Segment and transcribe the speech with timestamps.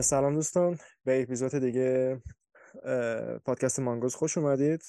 [0.00, 0.78] سلام دوستان.
[1.04, 2.20] به اپیزود دیگه
[3.44, 4.82] پادکست مانگوز خوش اومدید.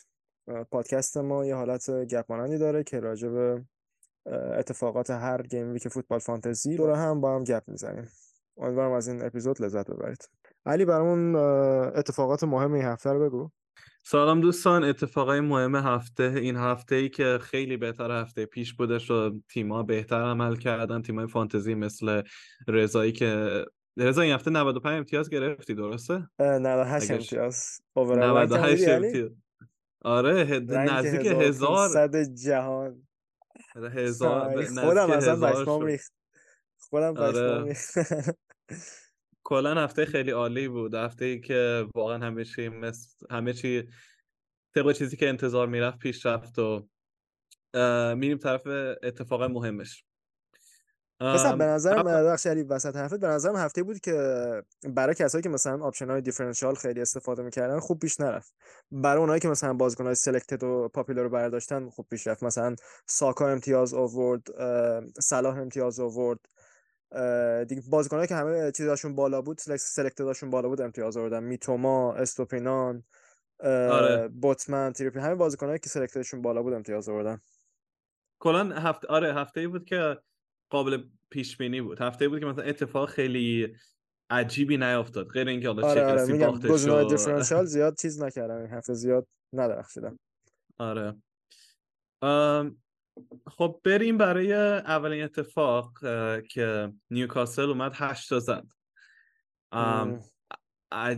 [0.71, 3.65] پادکست ما یه حالت گپ مانندی داره که راجع به
[4.27, 8.09] اتفاقات هر گیم ویک فوتبال فانتزی دور هم با هم گپ می‌زنیم.
[8.57, 10.29] امیدوارم از این اپیزود لذت ببرید.
[10.65, 11.35] علی برامون
[11.95, 13.49] اتفاقات مهم این هفته رو بگو.
[14.09, 19.41] سلام دوستان اتفاقای مهم هفته این هفته ای که خیلی بهتر هفته پیش بودش و
[19.49, 22.21] تیم‌ها بهتر عمل کردن تیم‌های فانتزی مثل
[22.67, 23.65] رضایی که
[23.97, 27.81] رضا این هفته 95 امتیاز گرفتی درسته؟ 98 امتیاز.
[27.97, 29.31] 98 امتیاز.
[30.01, 33.07] آره نزدیک هزار صد جهان.
[33.75, 36.13] هزار خودم اصلا پشمام ریخت.
[36.77, 37.93] خودم پشمام ریخت.
[39.49, 40.93] کلا هفته خیلی عالی بود.
[40.93, 43.89] هفته ای که واقعا همه چی مثل همه چی
[44.75, 46.87] طبق چیزی که انتظار می‌رفت پیش رفت و
[48.15, 48.67] میریم طرف
[49.03, 50.03] اتفاق مهمش.
[51.21, 54.13] مثلا به نظرم ببخشید علی وسط حرفت به نظرم هفته بود که
[54.83, 58.53] برای کسایی که مثلا option های differential خیلی استفاده می‌کردن خوب پیش نرفت.
[58.91, 62.43] برای اونایی که مثلا بازیکن های selected و popular رو برداشتن خوب پیش رفت.
[62.43, 64.41] مثلا ساکا امتیاز آورد
[65.21, 66.39] صلاح امتیاز آورد.
[67.67, 71.43] دیگه بازیکنایی که همه چیزاشون بالا بود selected اشون بالا بود امتیاز آوردن.
[71.43, 73.03] میتوما استوپینان
[73.63, 74.27] آره.
[74.27, 77.41] بوتمن تریپی همه بازیکنایی که سلکتدشون بالا بود امتیاز آوردن.
[78.39, 80.17] کلا هفته آره هفته ای بود که
[80.69, 82.01] قابل پیش بینی بود.
[82.01, 83.75] هفته بود که مثلا اتفاق خیلی
[84.29, 85.27] عجیبی نیافتاد.
[85.27, 90.19] غیر اینکه حالا آره آره میگم گزینه‌های دیفرنشیال زیاد چیز نکردم این هفته زیاد ندرخشیدم.
[90.77, 91.15] آره.
[93.47, 95.93] خب بریم برای اولین اتفاق
[96.49, 98.65] که نیوکاسل اومد هشت تا زد.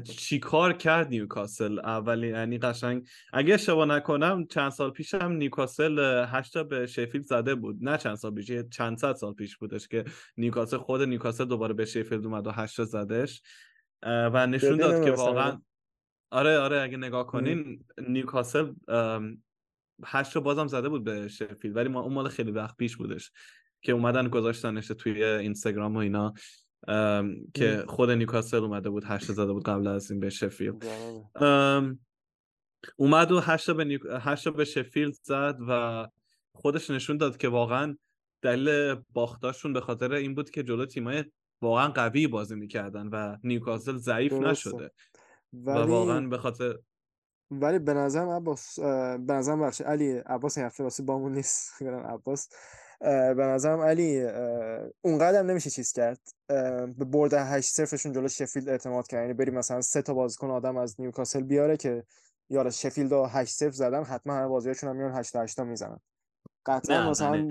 [0.03, 6.25] چی کار کرد نیوکاسل؟ اولی یعنی قشنگ اگه اشتباه نکنم چند سال پیش هم نیوکاسل
[6.27, 7.77] هشتا به شفیلد زده بود.
[7.81, 10.05] نه چند سال پیش چند صد سال پیش بودش که
[10.37, 13.41] نیوکاسل خود نیوکاسل دوباره به شفیلد اومد و هشتا زدش.
[14.03, 15.61] و نشون داد که واقعا
[16.31, 18.73] آره آره اگه نگاه کنین نیوکاسل
[20.05, 23.31] هشت بازم زده بود به شفیلد ولی ما اون مال خیلی وقت پیش بودش
[23.81, 26.33] که اومدن گذاشتنش توی اینستاگرام و اینا.
[27.53, 30.85] که خود نیوکاسل اومده بود هشت زده بود قبل از این به شفیلد.
[32.95, 33.99] اومد و هشت به, نیو...
[34.19, 36.07] هشت به شفیلد زد و
[36.53, 37.97] خودش نشون داد که واقعا
[38.41, 41.23] دلیل باختاشون به خاطر این بود که جلو تیمای
[41.61, 44.91] واقعا قوی بازی می‌کردن و نیوکاسل ضعیف نشده.
[45.53, 45.79] ولی...
[45.79, 46.77] و واقعا به خاطر
[47.51, 51.81] ولی به نظرم عباس به نظرم بخش علی عباس این هفته واسه بامون نیست
[52.13, 52.49] عباس.
[52.99, 54.27] به نظرم علی
[55.01, 56.19] اونقدر نمیشه چیز کرد.
[56.97, 59.21] به برد 8 صرفشون جلو شفیلد اعتماد کرد.
[59.21, 62.03] یعنی بریم مثلا سه تا بازیکن آدم از نیوکاسل بیاره که
[62.49, 65.99] یاره شفیلد رو 8 صفر زدن حتما همه بازیاشون هم میان 8 8 می‌زنن.
[66.65, 67.47] قطعا مثلا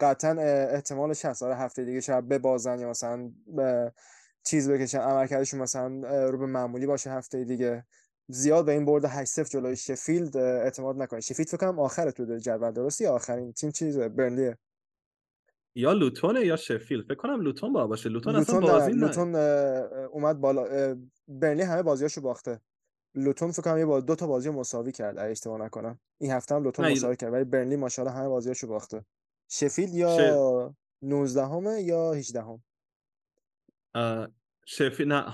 [0.00, 0.40] قطعا
[0.72, 3.92] احتمالش هست آره هفته دیگه شاید ببازن یا مثلا به
[4.42, 5.88] چیز بکشن عملکردشون مثلا
[6.28, 7.84] رو به معمولی باشه هفته دیگه.
[8.28, 12.38] زیاد به این برد 8 0 جلوی شفیلد اعتماد نکنید شفیلد فکر کنم آخره تو
[12.38, 14.58] جدول درستی آخرین تیم چیز برنلیه؟
[15.74, 17.04] یا لوتونه یا شفیلد.
[17.04, 18.08] فکر کنم لوتون با باشه.
[18.08, 18.98] لوتون, لوتون اصلا بازی نه.
[18.98, 19.34] لوتون
[20.06, 20.96] اومد بالا
[21.28, 22.60] برنلی همه بازیاشو باخته.
[23.14, 25.98] لوتون فکر کنم یه با دو تا بازی مساوی کرد اگه اشتباه نکنم.
[26.18, 29.04] این هفته هم لوتون مساوی کرد ولی برنلی ماشاءالله همه بازیاشو باخته.
[29.48, 32.62] شفیلد یا 19 همه یا 18 هم
[34.66, 35.24] شفیل نه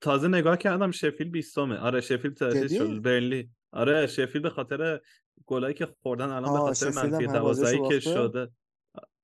[0.00, 3.50] تازه نگاه کردم شفیل 20 آره شفیل تازه شد برنلی.
[3.72, 5.00] آره شفیل به خاطر
[5.46, 8.48] گلایی که خوردن الان به خاطر منفی 12 که شده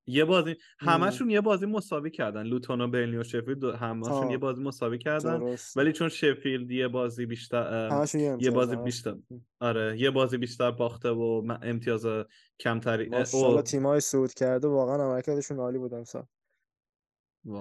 [0.08, 4.62] یه بازی همشون یه بازی مساوی کردن لوتون و برنلی و شفیلد همشون یه بازی
[4.62, 5.76] مساوی کردن درست.
[5.76, 9.16] ولی چون شفیلد یه بازی بیشتر یه, یه بازی بیشتر
[9.60, 12.06] آره یه بازی بیشتر باخته و امتیاز
[12.60, 16.26] کمتری ماشاءالله تیمای صعود کرده واقعا عملکردشون عالی بود امسال.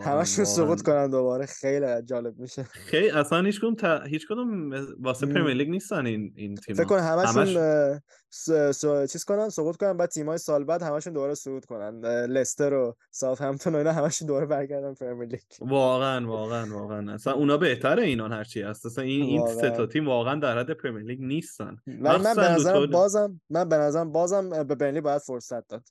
[0.01, 1.45] همشون سقوط کنن دوباره.
[1.45, 2.63] خیلی جالب میشه.
[2.63, 4.01] خیلی اصلا هیچ کدوم تا...
[4.03, 7.99] هیچ کدوم واسه پرمیر لیگ نیستن این این تیم فکر کنم همشون همش...
[8.29, 8.51] س...
[8.51, 8.85] س...
[9.11, 11.99] چیز کنن سقوط کنن بعد تیمای سال بعد همشون دوباره صعود کنن.
[12.25, 15.41] لستر و ساوثهمپتون و اینا همشون دوباره برگردن پرمیر لیگ.
[15.61, 17.13] واقعا واقعا واقعا.
[17.13, 18.85] اصلا اونا بهتره اینان هرچی هست.
[18.85, 21.77] اصلا این این سه تا تیم واقعا در حد پرمیر لیگ نیستن.
[21.87, 25.83] ولی من به نظرم بازم من به نظرم بازم به برنلی باید فرصت داد.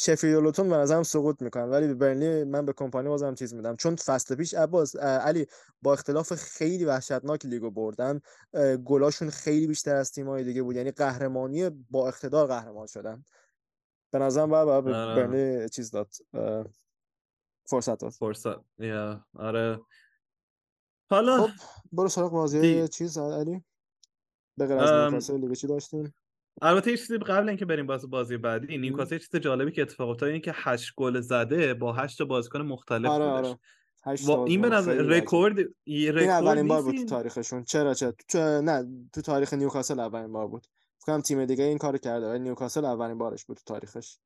[0.00, 3.54] شفیلد و لوتون به نظرم سقوط می‌کنن ولی به برنلی من به کمپانی بازم چیز
[3.54, 3.76] میدم.
[3.76, 5.46] چون فصل پیش عباس علی
[5.82, 8.20] با اختلاف خیلی وحشتناک لیگو بردن
[8.84, 10.76] گلاشون خیلی بیشتر از تیم‌های دیگه بود.
[10.76, 13.24] یعنی قهرمانی با اقتدار قهرمان شدن.
[14.10, 16.10] به نظرم باید به برنلی چیز داد
[17.64, 18.12] فرصت داد.
[18.12, 18.56] فرصت.
[18.78, 19.80] یا آره.
[21.10, 21.50] حالا خب
[21.92, 23.64] برو سراغ بازی چیز علی.
[24.56, 26.14] به غیر از لیگ چی داشتیم؟
[26.62, 30.08] البته یه چیزی قبل اینکه بریم باز بازی بعدی نیوکاسل یه چیز جالبی که اتفاق
[30.08, 33.58] افتاد اینه که 8 گل زده با 8 بازیکن مختلف آره آره.
[34.04, 34.94] هشت و این به نظر.
[34.94, 37.64] رکورد یه این رکورد اولین بار بود تو؟ تاریخشون.
[37.64, 40.66] چرا چرا؟ تو نه تو تاریخ نیوکاسل اولین بار بود.
[40.98, 44.18] فکر تیم دیگه این کارو کرده ولی نیوکاسل اولین بارش بود تو تاریخش.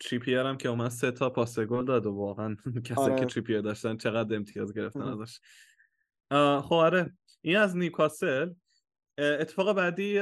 [0.00, 3.20] تریپیر هم که اومد سه تا پاس گل داد و واقعا کسایی آره.
[3.20, 5.40] که تریپیر داشتن چقدر امتیاز گرفتن ازش.
[6.62, 7.12] خب آره.
[7.40, 8.50] این از نیوکاسل.
[9.18, 10.18] اتفاق بعدی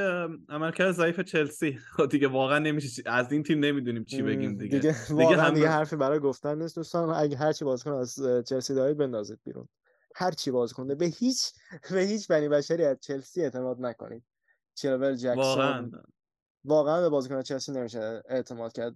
[0.49, 1.77] عملکرد ضعیف چلسی.
[1.97, 4.79] خب دیگه واقعا نمیشه از این تیم نمی‌دونیم چی بگیم دیگه.
[4.79, 7.09] دیگه واقعا همه- دیگه حرفی برای گفتن نیست دوستان.
[7.09, 8.15] اگه هر چی بازیکن از
[8.47, 9.67] چلسی دارید بندازید بیرون.
[10.15, 11.51] هر چی بازیکن به هیچ
[11.91, 14.23] به هیچ بنی بشری از چلسی اعتماد نکنید.
[14.75, 15.91] چیلول جکسون واقعا.
[16.65, 18.95] واقعا به بازیکن چلسی نمیشه اعتماد کرد.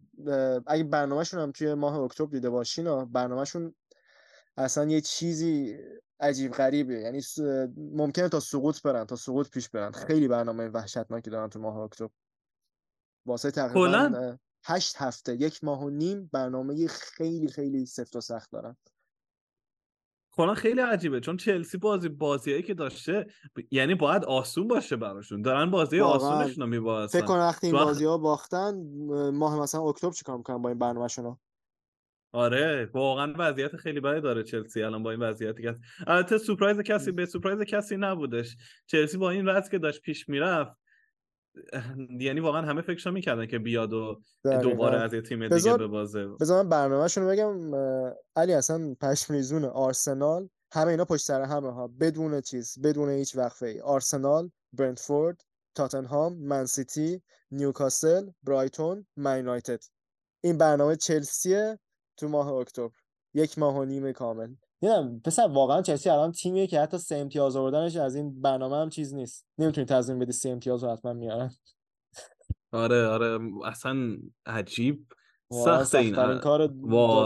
[0.68, 3.76] اگه برنامهشون هم توی ماه اکتبر دیده باشین برنامهشون
[4.58, 5.78] اصلا یه چیزی
[6.19, 6.94] عجیب غریبه.
[6.94, 7.40] یعنی س-
[7.78, 9.92] ممکنه تا سقوط برن تا سقوط پیش برن.
[9.92, 12.10] خیلی برنامه وحشتناکی دارن تو ماه اکتبر.
[13.25, 15.36] واسه تقریبا هشت هفته.
[15.36, 18.78] یک ماه و نیم برنامه خیلی خیلی سفت و سخت دارن.
[20.31, 21.19] کلا خیلی عجیبه.
[21.19, 23.25] چون چلسی بازی بازیایی که داشته
[23.56, 25.42] ب- یعنی باید آسون باشه براشون.
[25.42, 26.00] دارن بازی.
[26.00, 27.20] آسونشون رو میبازن.
[27.20, 28.74] فکر کن وقتی این بازی ها باختن
[29.12, 31.38] اه، ماه مثلا اکتبر چیکار می‌کنن با این برنامهشون
[32.31, 35.75] آره واقعا وضعیت خیلی بدی داره چلسی الان با این وضعیتی که.
[36.07, 38.56] البته سورپرایز کسی به سورپرایز کسی نبودش.
[38.88, 40.71] چلسی با این وضع که داشت پیش می‌رفت
[42.19, 44.21] یعنی واقعا همه فکرشو می‌کردن که بیاد و
[44.62, 46.27] دوباره از یه تیم دیگه بذار- ببازه.
[46.27, 47.71] بذار من برنامهشون رو بگم
[48.35, 51.88] علی اصلا پشم ریزونه آرسنال همه اینا پشت سر همه ها.
[51.88, 55.41] بدون چیز بدون هیچ وقفه ای آرسنال برنتفورد
[55.75, 57.21] تاتنهام منسیتی
[57.51, 59.79] نیوکاسل برایتون من یونایتد.
[60.44, 61.79] این برنامه چلسیه.
[62.18, 62.92] تو ماه اکتبر.
[63.34, 64.56] یک ماه و نیم کامل.
[64.81, 68.90] دیدم پسر واقعا چلسی الان تیمیه که حتی سه امتیاز آوردنش از این برنامه هم
[68.90, 69.46] چیز نیست.
[69.58, 71.52] نمی‌تونی تضمین بدی سه امتیاز رو حتما میارن.
[72.72, 73.40] آره آره.
[73.66, 75.08] اصلا عجیب.
[75.52, 76.68] سخت این سخت‌ترین کار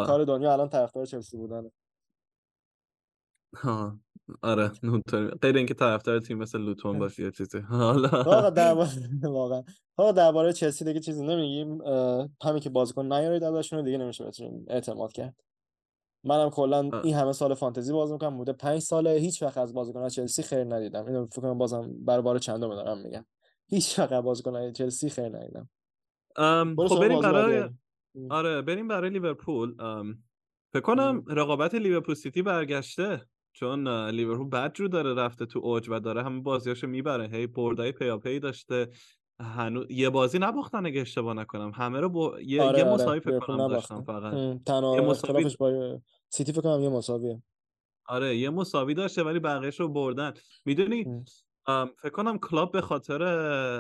[0.05, 1.71] کار دنیا الان طرفدار چلسی بودنه.
[3.55, 3.99] ها،
[4.41, 5.27] آره اونطوری.
[5.27, 7.59] غیر اینکه طرفدار تیم مثل لوتون باشی یا چیزی.
[7.59, 8.89] حالا آقا درباره
[9.23, 9.63] واقعا.
[9.97, 11.81] آقا درباره چلسی دیگه چیزی نمیگیم.
[12.43, 15.35] همین که بازیکن نیارید ازشون دیگه نمیشه بهتون اعتماد کرد.
[16.23, 17.01] منم کلا.
[17.03, 18.37] این همه سال فانتزی بازی می‌کنم.
[18.37, 21.05] بوده پنج ساله هیچ وقت از بازیکن چلسی خیر ندیدم.
[21.05, 23.25] اینو فکر کنم بازم برای بار چندم دارم میگم.
[23.67, 25.69] هیچ وقت از بازیکن چلسی خیر ندیدم.
[26.87, 27.69] خب بریم برای.
[28.29, 29.75] آره بریم برای لیورپول.
[30.73, 33.25] فکر کنم رقابت لیورپول سیتی برگشته.
[33.53, 37.27] چون لیورپول بد رو داره رفته تو اوج و داره همه بازیاشو می‌بره.
[37.27, 38.89] هی بردای پیاپی داشته.
[39.39, 41.71] هنوز یه بازی نباختن اگه اشتباه نکنم.
[41.75, 42.41] همه رو با...
[42.41, 42.93] یه, آره یه آره.
[42.93, 44.33] مساوی فکر لیورپول کنم داشتن نباخته فقط.
[44.33, 47.41] یه تنها مساوی اختلافش با سیتی فکر کنم یه مساویه.
[48.05, 50.33] آره یه مساوی داشته ولی بقیهش رو بردن.
[50.65, 51.05] می‌دونی
[52.01, 53.21] فکر کنم کلاب به خاطر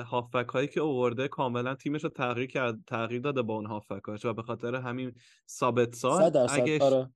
[0.01, 4.25] هافبک هایی که اوورده کاملا تیمش رو تغییر کرد تغییر داده با اون هافبک هاش
[4.25, 5.13] و به خاطر همین
[5.49, 7.09] ثابت سال اگه آره.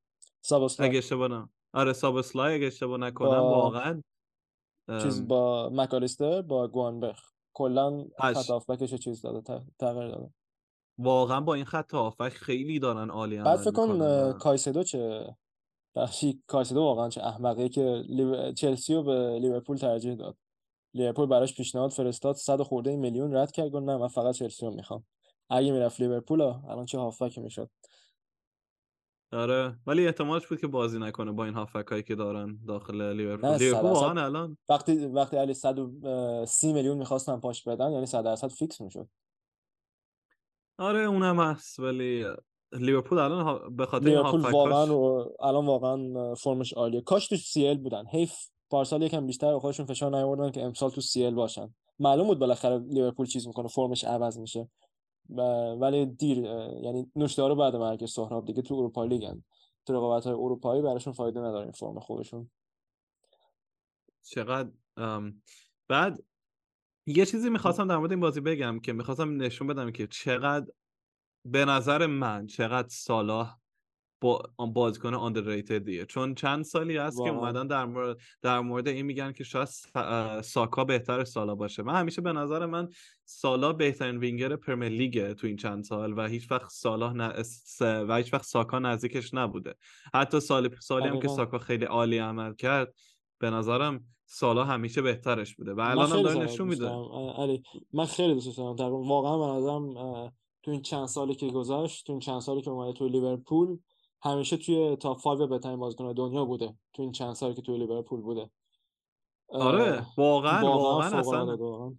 [0.79, 4.01] اگه اشتباه آره سابسلای اگه اشتباه نکنم با واقعا
[5.04, 7.31] چیز با مکالیستر با گوانبخ.
[7.54, 10.33] کلا خط هافبکش رو چیز داده تغ- تغییر داده.
[10.98, 15.36] واقعا با این خط هافبک خیلی دارن عالی بعد فکر کن کایسدو چه؟
[15.95, 20.38] ببخشید کایسدو واقعا چه احمقیه که لیو- چلسی رو به لیورپول ترجیح داد.
[20.94, 24.65] لیورپول براش پیشنهاد فرستاد صد و خورده میلیون رد کرد گفت نه من فقط چلسی
[24.65, 25.05] رو می‌خوام.
[25.50, 27.70] اگه می‌رفت لیورپول الان چه هافبکی می‌شد.
[29.36, 33.58] آره ولی احتمالش بود که بازی نکنه با این هافبک هایی که دارن داخل لیورپول.
[33.58, 38.82] لیورپول واقعا الان وقتی وقتی علی 130 میلیون می‌خواستن پاش بدن یعنی 100 درصد فیکس
[38.82, 39.08] می‌شد.
[40.77, 42.25] آره اونم هست ولی
[42.74, 47.01] لیورپول الان به خاطر لیورپول واقعا رو الان واقعا فرمش عالیه.
[47.01, 48.06] کاش تو سی ال بودن.
[48.06, 48.34] حیف
[48.70, 51.74] پارسال یکم بیشتر به خودشون فشار نیاوردن که امسال تو سی ال باشن.
[52.00, 54.70] معلوم بود بالاخره لیورپول چیز می‌کنه فرمش عوض میشه.
[55.79, 56.38] ولی دیر
[56.84, 59.44] یعنی نوشدارو بعد مرگ سهراب دیگه تو اروپا لیگن
[59.86, 62.50] تو رقابت های اروپایی براشون فایده نداره این فرم خوبشون
[64.24, 64.72] چقدر؟
[65.88, 66.24] بعد
[67.08, 70.72] یه چیزی می‌خواستم در مورد این بازی بگم که می‌خواستم نشون بدم که چقدر
[71.46, 73.58] به نظر من چقدر صلاح
[74.25, 77.39] با بازیکن underratedیه چون چند سالی هست که واقعا.
[77.39, 79.67] اومدن در مورد در مورد این میگن که شاید
[80.41, 81.84] ساکا بهتر سالا باشه.
[81.84, 82.89] من همیشه به نظر من
[83.25, 87.44] سالا بهترین وینگر پرمیر لیگه تو این چند سال و هیچ وقت صلاح ن...
[87.44, 89.75] س- و هیچ وقت ساکا نزدیکش نبوده.
[90.13, 91.27] حتی سال سالی هم که.
[91.27, 92.94] ساکا خیلی عالی عمل کرد
[93.39, 96.89] به نظرم سالا همیشه بهترش بوده و الان هم داره نشون میده.
[97.38, 97.63] علی
[97.94, 98.94] من خیلی دوست دارم.
[98.94, 99.94] واقعا به نظرم
[100.63, 103.77] تو این چند سالی که گذشت تو این چند سالی که اومده تو لیورپول
[104.24, 106.77] همیشه توی تاپ 5 بهترین بازیکن دنیا بوده.
[106.93, 108.50] تو این چند سالی که توی لیورپول بوده.
[109.50, 111.95] آره واقعا واقعا اصلا واقعا.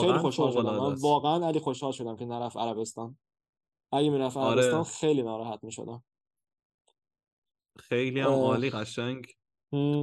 [0.00, 0.78] خیلی خوشحال شدم.
[0.78, 0.94] من.
[0.94, 3.18] واقعا علی خوشحال شدم که نرفت عربستان.
[3.92, 4.62] اگه می‌رفت آره.
[4.62, 6.04] عربستان خیلی ناراحت می‌شدم.
[7.78, 8.28] خیلی هم.
[8.28, 9.26] عالی قشنگ.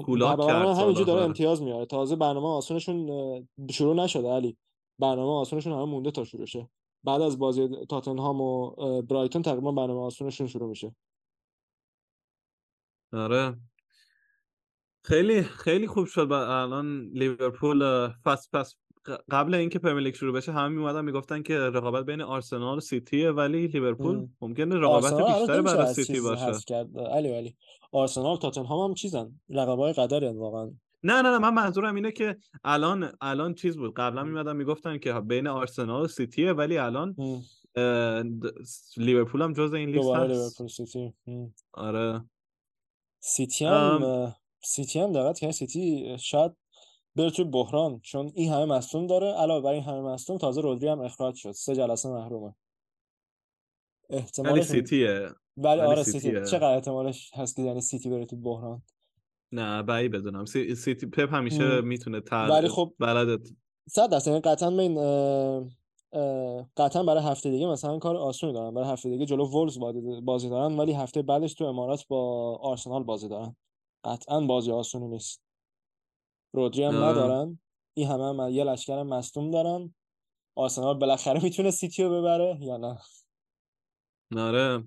[0.06, 1.22] کولاک کرد همینجور داره.
[1.22, 1.86] امتیاز میاره.
[1.86, 3.10] تازه برنامه آسونشون
[3.72, 4.58] شروع نشده علی.
[5.00, 6.70] برنامه آسونشون همه مونده تا شروع شه
[7.04, 10.96] بعد از بازی تاتنهام و برایتون تقریبا برنامه آسونشون شروع میشه.
[13.14, 13.56] آره.
[15.04, 16.32] خیلی خیلی خوب شد.
[16.32, 18.76] الان لیورپول فصل پس
[19.32, 23.32] قبل اینکه پرمیر لیگ شروع بشه همه میومدن می‌گفتن که رقابت بین آرسنال و سیتیه
[23.32, 24.28] ولی لیورپول.
[24.42, 26.76] ممکنه رقابت نمیشه برای سیتی باشه.
[27.12, 27.56] علی علی.
[27.92, 29.40] آرسنال تاتنهام هم چیزن.
[29.50, 30.72] رقبای قدرن واقعا.
[31.04, 33.94] نه نه نه من منظورم اینه که الان الان چیز بود.
[33.96, 37.16] قبلا میمدن می‌گفتن که بین آرسنال و سیتیه ولی الان
[38.98, 40.68] لیورپول هم جز این لیست هست.
[40.68, 41.14] سیتی.
[41.74, 42.24] آره.
[43.20, 44.36] سیتی هم ام.
[44.64, 46.52] سیتی هم دقت کنید سیتی شاید
[47.16, 49.28] بره توی بحران چون این همه مصدوم داره.
[49.28, 51.52] علاوه بر این همه مصدوم تازه رودری هم اخراج شد.
[51.52, 52.56] سه جلسه محرومه.
[54.10, 55.30] ولی احتمالش سیتیه.
[55.58, 56.20] ولی ولی آره سیتی.
[56.20, 56.46] سیتیه.
[56.46, 58.82] چقدر احتمالش هست که یعنی سیتی بره تو بحران؟
[59.52, 60.46] نه بعید بدونم.
[60.46, 60.76] سی...
[60.76, 61.88] سیتی پپ همیشه ام.
[61.88, 63.48] می‌تونه تر ولی خب بلد
[63.90, 64.96] صد درصد یعنی قطعا من
[66.78, 69.80] قطعا برای هفته دیگه مثلا کار آسونی دارن برای هفته دیگه جلو وولز
[70.24, 73.56] بازی دارن ولی هفته بعدش تو امارات با آرسنال بازی دارن.
[74.04, 75.42] قطعا بازی آسونی نیست.
[76.54, 77.10] رودری هم آه.
[77.10, 77.60] ندارن.
[77.94, 79.94] این همه هم یه لشکر مصدوم دارن.
[80.56, 82.98] آرسنال بالاخره می‌تونه سیتی رو ببره یا نه؟
[84.38, 84.84] آره.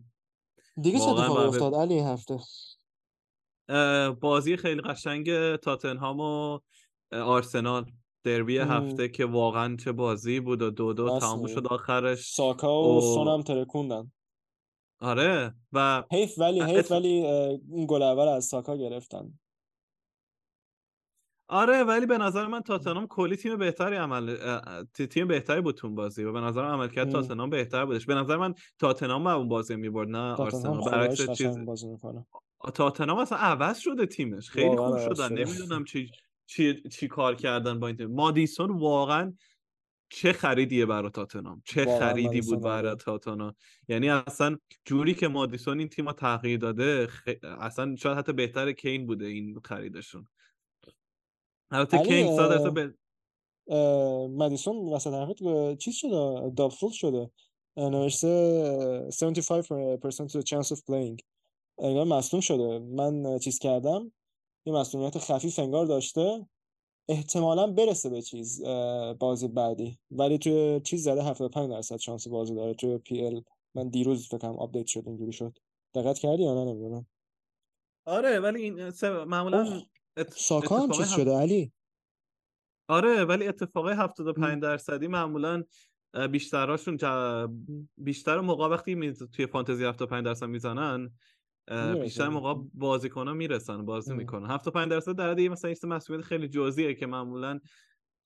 [0.82, 2.38] دیگه چه اتفاقی افتاد علی هفته؟
[4.20, 6.58] بازی خیلی قشنگ تاتنهام و
[7.12, 7.84] آرسنال.
[8.24, 8.58] دربی.
[8.58, 11.46] هفته که واقعا چه بازی بود و دو دو تموم.
[11.46, 12.34] شد آخرش.
[12.34, 14.12] ساکا و او- سون هم ترکوندن.
[15.00, 15.54] آره.
[15.72, 17.26] و حیف ولی حیف ولی
[17.70, 19.38] اون گل اول از ساکا گرفتن.
[21.48, 24.36] آره ولی به نظر من تاتنهام کلی تیم بهتری عمل
[25.10, 27.12] تیم بهتری بود تو اون بازی و به نظرم عملکرد ام.
[27.12, 28.06] تاتنهام بهتر بودش.
[28.06, 30.90] به نظر من تاتنهام اون بازی می‌برد نه آرسنال.
[30.90, 32.26] برعکس چیز بازی می‌کنه.
[32.70, 34.50] تاتنهام اصلا عوض شده تیمش.
[34.50, 35.32] خیلی خوب شدن.
[35.32, 36.10] نمی‌دونم چی
[36.46, 38.10] چی چی کار کردن با این تیم.
[38.10, 39.34] مادیسون واقعا
[40.10, 42.96] چه خریدیه برای تاتنهام؟ چه خریدی مادیسون بود برای.
[42.96, 43.54] تاتنهام؟
[43.88, 47.28] یعنی اصلا جوری که مادیسون این تیم تغییر داده خ...
[47.60, 50.28] اصلا شاید حتی بهتر کین بوده این خریدشون.
[51.70, 52.94] البته کین صد درصد به-
[53.68, 57.30] اه، مدیسون وسط حرفت چیز شده دابفول شده.
[57.76, 61.31] نوشته اه، 75% chance of playing.
[61.78, 62.78] انگار مصدوم شده.
[62.78, 64.12] من چیز کردم.
[64.66, 66.46] یه مصدومیت خفیف انگار داشته.
[67.08, 68.62] احتمالا برسه به چیز
[69.18, 69.98] بازی بعدی.
[70.10, 72.74] ولی توی چیز زده 75 درصد شانس بازی داره.
[72.74, 73.42] توی پی ال
[73.74, 75.58] من دیروز فکر کنم آپدیت شد اینجوری شد.
[75.94, 77.06] دقت کردی یا نه؟ نمی‌دونم.
[78.06, 78.92] آره ولی این
[79.24, 79.82] معمولا
[80.16, 80.30] ات...
[80.30, 81.72] ساکا هم اتفاقای چیز هف- شده علی.
[82.88, 84.60] آره ولی اتفاقای 75 م.
[84.60, 85.64] درصدی معمولا
[86.30, 87.52] بیشتراشون جا-
[87.96, 89.12] بیشتر موقع وقتی می...
[89.12, 91.10] توی فانتزی 75 درصد می‌زنن.
[92.02, 94.14] بیشتر موقع بازیکن‌ها می‌رسن بازی.
[94.14, 94.50] می‌کنن.
[94.50, 97.60] 75 درصد در حد یه مثلا یه مسئولیت خیلی جزئیه که معمولا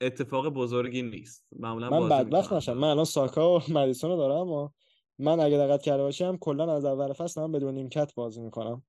[0.00, 1.46] اتفاق بزرگی نیست.
[1.58, 2.72] معمولا من بازی بدبخت نشم.
[2.72, 4.68] من الان ساکا و مدیسون رو دارم و
[5.18, 8.82] من اگه دقت کرده باشم کلا از اول فصل دارم بدون نیمکت بازی می‌کنم.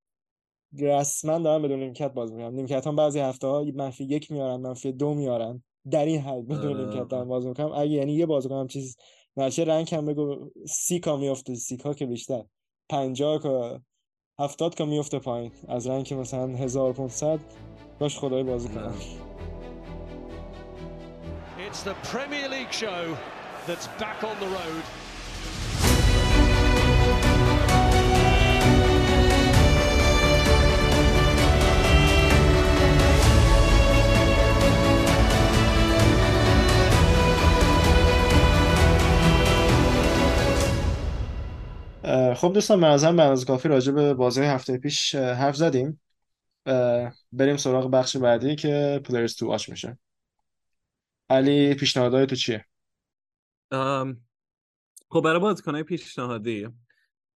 [0.80, 2.56] رسما دارم بدون نیمکت بازی می‌کنم.
[2.56, 5.64] نیمکت هم بعضی هفته ها منفی یک میارن منفی دو میارن.
[5.92, 6.86] در این حد بدون آره.
[6.86, 7.72] نیمکت دارم بازی می‌کنم.
[7.72, 8.98] اگه یعنی یه بازیکن هم چیز
[9.38, 12.44] نشه رنگ هم بگو سی کا میفته سی کا که بیشتر
[12.90, 13.40] پنجاه
[14.40, 17.40] هفتاد کا میفته پایین از رنگ مثلا 1500
[18.00, 18.94] باش خدای بازی کنم
[21.58, 23.18] It's the Premier League show
[23.68, 24.84] that's back on the road.
[42.36, 46.02] خب دوستان به نظرم به اندازه کافی راجع به بازی هفته پیش حرف زدیم.
[47.32, 49.98] بریم سراغ بخش بعدی که players to watch میشه.
[51.30, 52.66] علی پیشنهادهای تو چیه؟
[55.10, 56.68] خب برای بازیکنهای پیشنهادی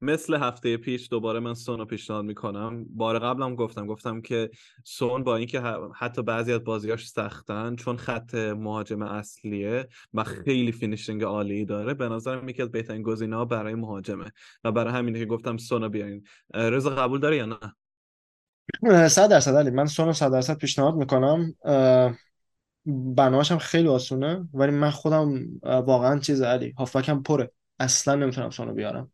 [0.01, 2.85] مثل هفته پیش دوباره من سون رو پیشنهاد می‌کنم.
[2.89, 4.49] بار قبلم گفتم گفتم که
[4.83, 5.61] سون با اینکه
[5.95, 10.71] حتی بعضی از بازیاش سختن چون خط مهاجم اصلیه و خیلی.
[10.71, 14.31] finishing عالی داره به نظرم یکی از بهترین گزینه‌ها برای مهاجمه
[14.63, 16.23] و برای همینه که گفتم سون رو بیارین.
[16.53, 17.57] رضا قبول داره یا نه؟
[18.83, 19.69] اه، صد درصد علی.
[19.69, 21.55] من سونو صد درصد پیشنهاد می‌کنم.
[23.15, 27.51] بناهاش هم خیلی آسونه ولی من خودم واقعا چیز علی هافبکم پره.
[27.79, 29.11] اصلا نمی‌تونم سونو بیارم.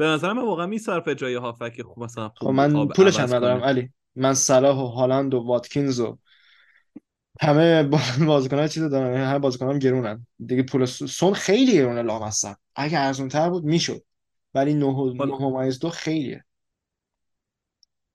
[0.00, 3.90] به نظرم واقعا میصرفه جای هافک خوب مثلا خب من پولش هم ندارم علی.
[4.16, 6.18] من صلاح و هالند و واتکینز و
[7.40, 7.82] همه
[8.26, 10.26] بازیکن‌ها چیز دارن همه بازیکن‌ها گرونن.
[10.46, 12.56] دیگه پول سون خیلی گرونه لامصب.
[12.74, 14.02] اگه ارزون‌تر بود می‌شد.
[14.54, 16.44] ولی 9 دو خیلیه.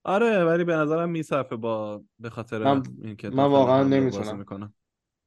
[0.03, 4.73] آره ولی به نظرم میصرفه با به خاطر من, اینکه من واقعا نمی‌تونم.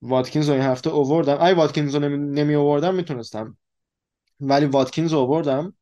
[0.02, 1.40] واتکینز رو این هفته اووردم.
[1.40, 3.56] ای واتکینز رو نمی, نمی اووردم می‌تونستم.
[4.40, 5.74] ولی واتکینز رو اووردم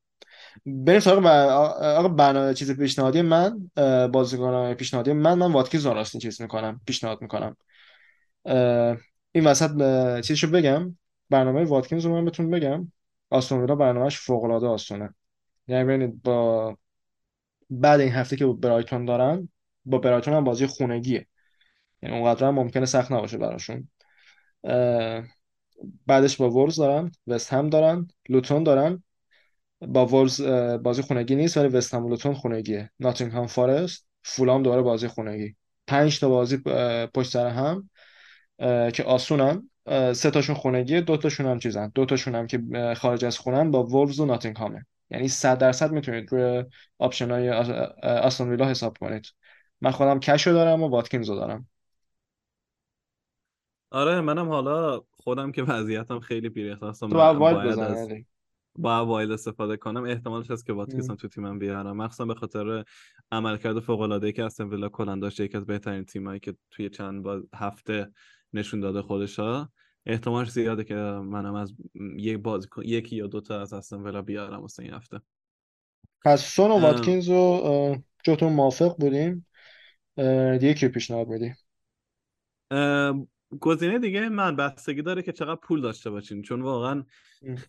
[0.67, 3.71] بریم سراغ آقا برنامه چیز پیشنهادی من
[4.13, 5.35] بازیکن پیشنهادی من.
[5.35, 7.57] من واتکینز راستین چیز می‌کنم پیشنهاد می‌کنم.
[9.33, 9.71] این وسط
[10.21, 10.97] چیزشو بگم.
[11.31, 12.93] برنامه واتکینز رو من بهتون بگم.
[13.31, 15.15] آستون ویلا برنامهش فوق العاده آسونه
[15.69, 16.77] یعنی ببینید با
[17.71, 19.49] بعد این هفته که برایتون دارن
[19.85, 21.27] با برایتون هم بازی خونگیه.
[22.03, 23.89] یعنی اونقدر هم ممکنه سخت نباشه براشون.
[26.07, 29.03] بعدش با ورز دارن وست هم دارن لوتون دارن.
[29.81, 30.43] با ورز
[30.83, 32.91] بازی خونگی نیست ولی وست لوتون خونگیه.
[33.01, 35.57] ناتینگهام فارست فولام دوباره بازی خونگی.
[35.87, 36.57] پنج تا بازی
[37.15, 37.91] پشت سر هم
[38.91, 39.71] که آسونن
[40.13, 41.93] سه تاشون خونگیه دو تاشون هم چیزن.
[41.95, 42.63] دو تاشون هم که
[42.97, 44.87] خارج از خونن با وولفز و ناتینگهامه.
[45.11, 46.65] یعنی 100 درصد می‌تونید روی
[46.99, 47.51] آپشن های
[48.03, 49.27] آستون ویلا حساب کنید.
[49.81, 51.69] من خودم کشو دارم و واتکینز رو دارم.
[53.91, 58.09] آره منم حالا خودم که وضعیتم خیلی پیری هستم تو باید از
[58.79, 61.97] با wild استفاده کنم احتمالش هست که واتکینز تو تیمم بیارم.
[61.97, 62.85] مخصوصا به خاطر
[63.33, 67.23] عملکرد فوق العاده که استون ویلا کلا داشته یکی از بهترین تیمایی که توی چند
[67.23, 68.13] با هفته
[68.53, 69.69] نشون داده خودشا.
[70.07, 71.75] احتمالش زیاده که منم از
[72.17, 75.21] یک باز یکی یا دوتا از استون ویلا بیارم واسه این هفته.
[76.25, 79.47] پس سون و واتکینز رو جوتون موافق بودیم.
[80.59, 81.53] دیگه کی پیشنهاد بدی؟
[83.61, 86.43] گزینه دیگه من بستگی داره که چقدر پول داشته باشین.
[86.43, 87.05] چون واقعا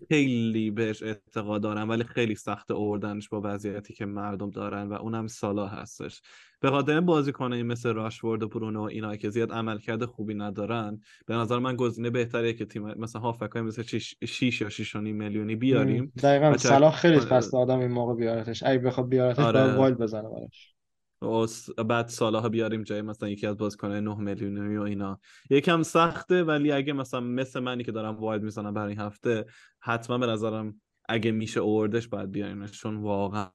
[0.10, 5.28] خیلی بهش اعتقاد دارم ولی خیلی سخت اوردنش با وضعیتی که مردم دارن و اونم
[5.28, 6.22] سالا هستش.
[6.60, 11.36] به خاطر بازیکنایی مثل راشورد و برونو و اینا که زیاد عملکرد خوبی ندارن به
[11.36, 16.58] نظر من گزینه بهتریه که تیم مثلا هافکای مثل 6 یا 6 میلیونی بیاریم دقیقاً
[16.58, 18.64] صلاح خیلی خسته آدم این موقع بیارتش.
[18.64, 19.78] اگه بخواد بیارتش آره.
[19.78, 20.77] باید بزنه براش.
[21.88, 25.20] بعد سالها بیاریم جای مثلا یکی از بازیکنان 9 میلیونی و اینا.
[25.50, 29.46] یکم سخته ولی اگه مثلا مثل منی که دارم واید می‌زنم برای این هفته
[29.80, 32.72] حتما به نظرم اگه میشه اووردش باید بیاریمش.
[32.72, 33.50] چون واقعا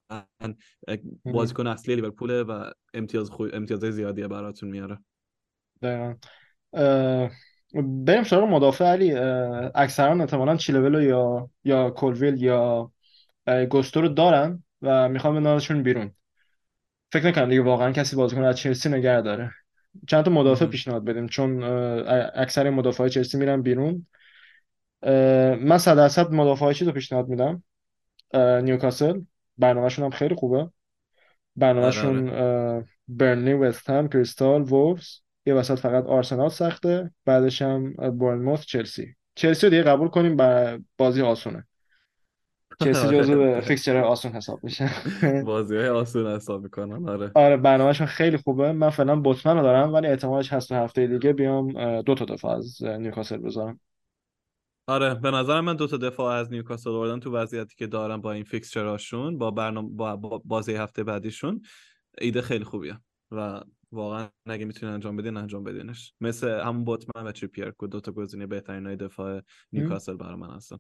[1.25, 3.47] بازیکن اصلی لیورپول و امتیاز خو...
[3.53, 4.99] امتیاز زیادی براتون میاره.
[5.83, 6.15] دقیقا.
[7.83, 9.13] بریم سراغ مدافع علی.
[9.75, 12.93] اکثرا احتمالا چیلول یا یا کولویل یا
[13.71, 16.11] گوستو رو دارن و می‌خوام بندازشون بیرون.
[17.13, 19.51] فکر نکنم دیگه واقعا کسی بازیکن از چلسی نگه داره.
[20.09, 21.63] چند تا مدافع پیشنهاد بدیم چون
[22.35, 24.07] اکثر مدافع چلسی میرن بیرون.
[25.61, 27.63] من صد درصد مدافع چیز رو پیشنهاد میدم.
[28.35, 29.21] نیوکاسل
[29.59, 30.71] برنامهشون هم خیلی خوبه.
[31.57, 32.85] برنامهشون آره، آره.
[33.09, 35.09] برنلی وست هم کریستال وولفز.
[35.47, 37.11] یه وسط فقط آرسنال سخته.
[37.25, 39.15] بعدش هم بورنموث چلسی.
[39.35, 40.37] چلسی رو دیگه قبول کنیم
[40.99, 41.67] بازی آسونه.
[42.81, 44.91] چلسی جزو fixture آسون حساب میشه.
[45.47, 47.31] بازی های آسون حساب می‌کنن آره.
[47.35, 48.73] آره برنامهشون خیلی خوبه.
[48.73, 52.57] من فعلا بوتمن رو دارم ولی احتمالش هست تو هفته دیگه بیام دو تا دفاع
[52.57, 53.81] از نیوکاسل بذارم.
[54.87, 58.33] آره به نظر من دو تا دفاع از نیوکاسل آوردن تو وضعیتی که دارم با
[58.33, 61.63] این fixture اشون با برنامه با بازی هفته بعدیشون
[62.19, 62.99] ایده خیلی خوبیه.
[63.31, 63.61] و
[63.93, 66.15] واقعا اگه می‌تونین انجام بدین انجام بدینش.
[66.21, 69.41] مثل همون بوتمن و تریپیر که دو تا گزینه بهترین های دفاع
[69.73, 70.77] نیوکاسل برای من هستن.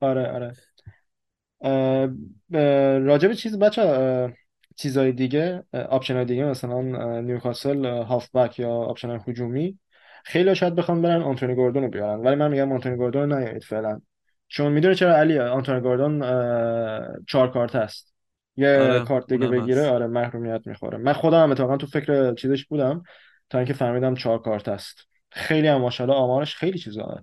[0.00, 0.52] آره آره.
[3.06, 3.82] راجب چیز بچه
[4.76, 6.80] چیزای دیگه آپشن های دیگه مثلا
[7.20, 9.78] نیوکاسل هافبک یا آپشن های هجومی.
[10.24, 13.64] خیلی شاید بخوام برن آنتونی گوردون رو بیارن ولی من میگم آنتونی گوردون رو نیارید
[13.64, 14.00] فعلا.
[14.48, 16.20] چون می‌دونی چرا علی آنتونی گوردون
[17.28, 18.14] چهار کارت هست
[18.56, 20.98] یه آره، کارت دیگه بگیره آره محرومیت می‌خوره.
[20.98, 23.02] من خودم اتفاقا تو فکر چیزش بودم
[23.50, 27.22] تا اینکه فهمیدم چهار کارت هست خیلی هم ماشاءالله آمارش خیلی چیزا.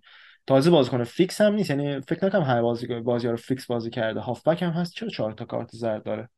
[0.50, 1.70] تازه بازیکن فیکس هم نیست.
[1.70, 4.20] یعنی فکر نکنم همه بازی بازی رو فیکس بازی کرده.
[4.20, 4.94] هافبک هم هست.
[4.94, 6.30] چرا چهار تا کارت زرد داره؟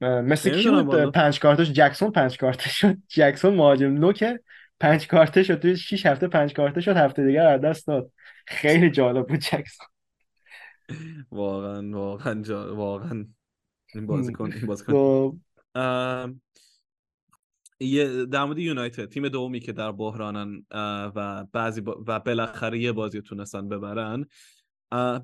[0.00, 1.70] مثل کی بود؟ پنج کارتش.
[1.70, 2.96] جکسون پنج کارتش شد.
[3.08, 4.24] جکسون مهاجم نوک
[4.80, 5.58] پنج کارته شد.
[5.58, 6.96] توی 6 هفته پنج کارته شد.
[6.96, 8.10] هفته دیگه از دست داد.
[8.46, 9.86] خیلی جالب بود جکسون.
[11.32, 12.76] واقعا واقعا جا...
[12.76, 13.26] واقعا.
[13.94, 14.92] این بازیکن این بازیکن.
[14.92, 16.34] یه
[18.32, 20.66] در مورد یونایتد تیم دومی که در بحرانن
[21.16, 24.26] و بعضی و بالاخره یه بازی تونستن ببرن.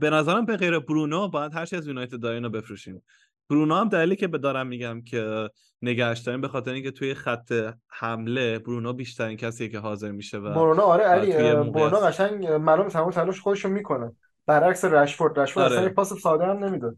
[0.00, 3.02] به نظرم به غیر برونو باید هر از یونایتد دارین رو بفروشیم
[3.50, 5.50] برونو هم دلیلی که به دارم میگم که
[5.82, 10.54] نگهش داریم به خاطر اینکه توی خط حمله برونو بیشترین کسیه که حاضر میشه و
[10.54, 11.32] برونو آره علی
[11.70, 14.12] برونو قشنگ معلوم تمام تلاش خودشو می‌کنه.
[14.46, 15.38] برعکس رشفورد.
[15.38, 15.76] رشفورد آره.
[15.76, 16.96] اصلا پاس ساده هم نمیده.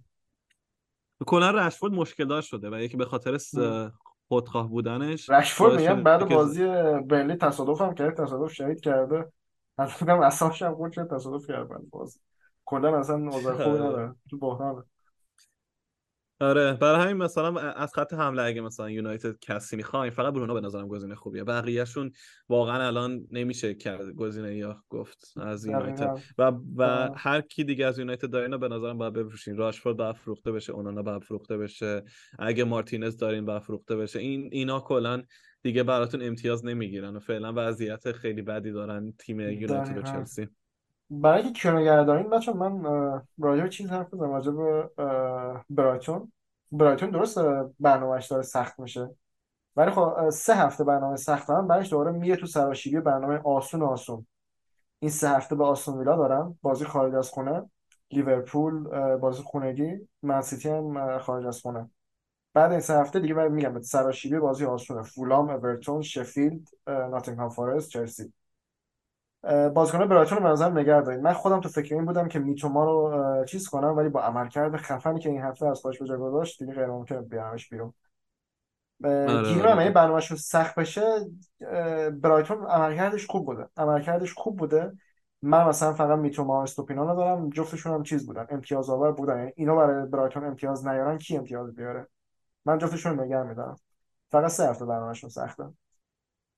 [1.27, 3.39] کلا رشفورد مشکل دار شده و یکی به خاطر
[4.31, 6.65] خودخواه بودنش رشفورد میگم بعد بازی
[7.09, 9.33] برنلی تصادف هم کرد تصادف شهید کرده
[9.79, 12.21] از اصابش هم خود شد تصادف کرد بعد بازی
[12.65, 13.79] کلا اصلا اوضاع خوبی.
[13.79, 14.83] نداره تو بحرانه
[16.41, 20.61] آره برای همین مثلا از خط حمله اگه مثلا یونایتد کسی می‌خواین فقط برونو به
[20.61, 22.13] نظرم گزینه خوبیه بقیهشون
[22.49, 26.23] واقعا الان نمیشه کرد گزینه یا گفت از یونایتد دقیقاً.
[26.39, 27.17] و و آه.
[27.17, 31.03] هر کی دیگه از یونایتد دارین به نظرم باید بفروشین راشفورد باید فروخته بشه اونانا
[31.03, 32.05] باید فروخته بشه
[32.39, 35.23] اگه مارتینز دارین باید فروخته بشه این اینا کلا
[35.63, 40.03] دیگه براتون امتیاز نمی‌گیرن و فعلا وضعیت خیلی بدی دارن تیم یونایتد و.
[40.03, 40.49] چلسی
[41.11, 42.83] برای اینکه کیو نگه دارین بچه من
[43.39, 44.31] راجع به چیز حرف بزنم.
[44.33, 44.91] راجع به
[45.71, 46.33] برایتون.
[46.73, 47.39] برایتون درست
[47.81, 49.11] برنامهش داره سخت میشه.
[49.77, 54.27] ولی خب سه هفته برنامه سخت دارن بعدش دوباره میره تو سراشیبی برنامه آسون آسون.
[54.99, 57.71] این سه هفته به آستون ویلا دارن بازی خارج از خونه.
[58.11, 58.85] لیورپول
[59.17, 60.09] بازی خونگی.
[60.23, 61.91] منسیتی هم خارج از خونه.
[62.55, 65.03] بعد این سه هفته دیگه میگم سراشیبی بازی آسونه.
[65.03, 68.33] فولام اورتون شفیلد ناتینگهام فارست چلسی.
[69.75, 71.21] بازیکن برایتون رو به نظرم نگه دارید.
[71.21, 75.21] من خودم تو فکر این بودم که میتوما رو چیز کنم ولی با عملکرد خفنی
[75.21, 77.93] که این هفته از خودش به جا گذاشت دیگه غیر ممکنه بیارمش بیرون.
[79.05, 79.81] اه، آره، گیرم آره.
[79.81, 81.03] اگه برنامه‌شون سخت بشه
[82.11, 83.69] برایتون عملکردش خوب بوده.
[83.77, 84.93] عملکردش خوب بوده.
[85.43, 89.39] من مثلا فقط میتوما و استوپینان رو دارم جفتشون هم چیز بودن امتیاز آور بودن.
[89.39, 92.07] یعنی اینا برای برایتون امتیاز نیارن کی امتیاز بیاره؟
[92.65, 93.77] من جفتشون نگه میدارم.
[94.31, 95.65] فقط سه هفته برنامه‌شون سخته.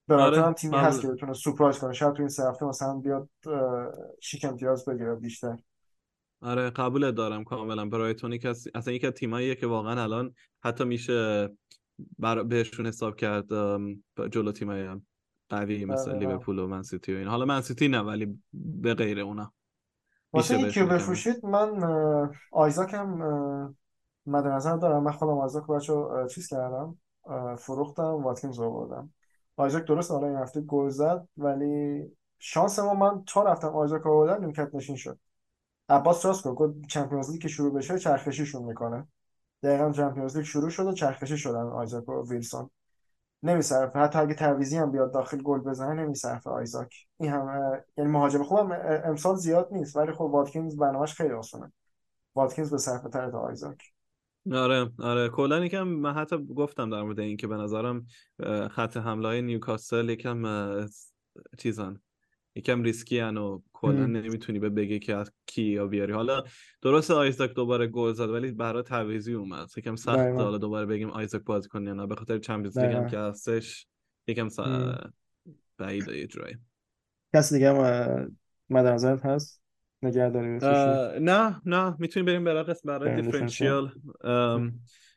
[0.09, 0.77] برایتون آره، تیمی.
[0.77, 3.29] هست که بتونه سورپرایز کنه شاید تو این سه هفته مثلا بیاد
[4.21, 5.57] شیک امتیاز بگیره بیشتر
[6.43, 10.35] آره قبول دارم کاملا برایتون یکی از اصلا یکی از تیماییه که واقعا الان
[10.65, 11.49] حتی میشه
[12.19, 12.43] بر...
[12.43, 13.47] بهشون حساب کرد
[14.31, 14.89] جلو تیمای
[15.49, 16.19] قوی مثل دقیقاً.
[16.19, 19.53] لیورپول و منسیتی و این حالا منسیتی نه ولی به غیر اونا
[20.33, 20.87] واسه این کیو.
[20.87, 21.71] بفروشید من
[22.53, 23.75] آیزاک هم
[24.27, 25.93] مد نظر دارم من خودم آیزاک بچه
[26.31, 26.99] چیز کردم
[27.59, 29.13] فروختم واتکینز رو آوردم
[29.57, 32.03] آیزاک درست حالا این هفته گل زد ولی
[32.39, 35.19] شانس ما من تا رفتم آیزاک رو آوردم نیمکت نشین شد.
[35.89, 39.09] عباس راست گفت چمپیونز لیگ که شروع بشه چرخشیشون می‌کنه.
[39.63, 42.71] دقیقا چمپیونز لیگ شروع شد و چرخشی شدن آیزاک و ویلسون.
[43.43, 47.07] نمیصرفه حتی اگه تعویضی هم بیاد داخل گل بزنه نمیصرفه آیزاک.
[47.17, 48.73] این هم یعنی مهاجم خوبم
[49.05, 51.73] امسال زیاد نیست ولی خب واتکینز برنامه‌اش خیلی آسونه.
[52.35, 53.92] واتکینز به صرفه تر آیزاک.
[54.53, 58.07] آره آره کلا یکم من حتی گفتم در مورد این که به نظرم
[58.71, 60.87] خط حمله های نیوکاسل یکم
[61.59, 62.01] چیزن
[62.55, 64.07] یکم ریسکی هن و کلا.
[64.07, 66.43] نمی‌تونی به بگی که از کی یا بیاری حالا
[66.83, 70.19] درست آیزاک دوباره گل زد ولی برای تعویضی اومد یکم سخت.
[70.19, 73.09] حالا دوباره بگیم آیزاک بازی کنه یا نه به خاطر چمپیونز لیگ هم.
[73.09, 73.87] که هستش
[74.27, 74.59] یکم س...
[74.59, 75.13] هم.
[75.79, 76.57] بعیده یه جورایی
[77.35, 78.37] کسی دیگه هم
[78.71, 79.62] مد نظرت هست
[80.05, 83.89] اه، نه نه می‌تونیم بریم برای قسم برای differential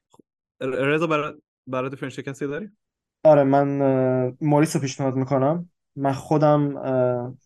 [0.10, 0.24] خب،
[0.62, 1.34] رضا برای
[1.68, 2.70] برای differential کسی داری؟
[3.24, 3.68] آره من
[4.42, 5.70] موریس رو پیشنهاد می‌کنم.
[5.96, 6.76] من خودم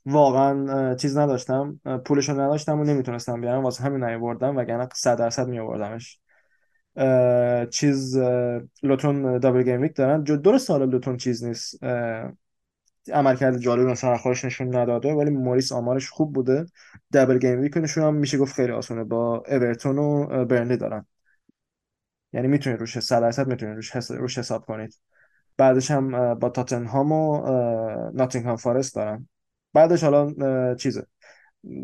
[0.05, 3.63] واقعا چیز نداشتم پولش رو نداشتم و نمی‌تونستم بیارم.
[3.63, 6.19] واسه همین نیاوردم وگرنه صد درصد میآوردمش.
[7.69, 8.17] چیز
[8.83, 10.23] لوتون double gameweek دارن.
[10.23, 11.83] جو درست حالا لوتون چیز نیست.
[13.13, 16.65] عملکرد جالب مثلا خودش نشون نداده ولی موریس آمارش خوب بوده.
[17.11, 19.03] double gameweek نشون هم میشه گفت خیلی آسونه.
[19.03, 21.05] با اورتون و برنلی دارن.
[22.33, 24.11] یعنی می‌تونید روش 100 درصد می‌تونید روش حس...
[24.11, 24.99] روش حساب کنید.
[25.57, 27.41] بعدش هم با تاتنهام و
[28.13, 29.27] ناتینگهام فارست دارن.
[29.73, 31.05] بعدش حالا چیزه.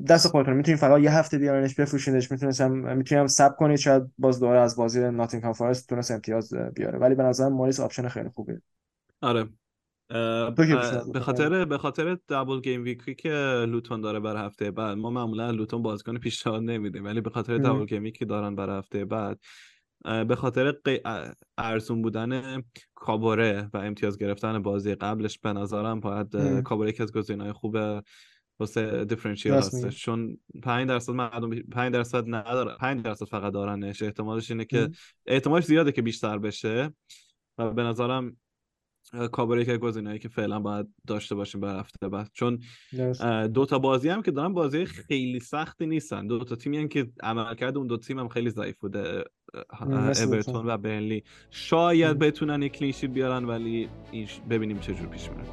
[0.09, 2.31] دست خودتون می‌تونید فقط یه هفته بیارنش بفروشیدش.
[2.31, 3.77] می‌تونستم می‌تونم sub کنید.
[3.77, 6.99] شاید باز دوباره از بازی ناتینگهام فارست تونست امتیاز بیاره.
[6.99, 8.61] ولی به نظرم موریس آپشن خیلی خوبیه.
[9.21, 9.47] آره.
[10.09, 15.09] به می‌کنی؟ خاطر به خاطر دابل گیم ویکی که لوتون داره برای هفته بعد ما
[15.09, 17.57] معمولا لوتون بازیکن پیشنهاد نمیدیم ولی به خاطر.
[17.57, 19.39] دابل گیم ویکی که دارن برای هفته بعد
[20.27, 21.01] به خاطر قی-
[21.57, 22.63] ارزون بودن
[22.95, 26.61] کابوره و امتیاز گرفتن بازی قبلش به نظرم باید.
[26.61, 27.77] کابوره یکی از گزینه‌های خوب
[28.59, 34.51] واسه دیفرنشیال هستش چون 5 درصد مردم 5 درصد نداره 5 درصد فقط دارنش احتمالش
[34.51, 34.89] اینه که.
[35.25, 36.93] احتمالش زیاده که بیشتر بشه
[37.57, 38.37] و به نظرم
[39.57, 42.59] یکی از گزینه‌هایی که فعلا باید داشته باشیم برای هفته بعد چون
[43.53, 47.07] دو تا بازی هم که دارن بازی خیلی سختی نیستن دو تا تیمی هم که
[47.23, 49.23] عملکرد اون دو تیم هم خیلی ضعیف بوده
[49.81, 50.65] اورتون.
[50.65, 52.19] و برنلی شاید.
[52.19, 53.89] بتونن یک کلین شیت بیارن ولی
[54.49, 55.45] ببینیم چه جور پیش میره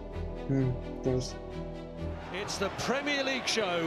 [2.42, 3.78] It's the Premier League show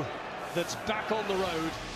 [0.56, 1.95] that's back on the road.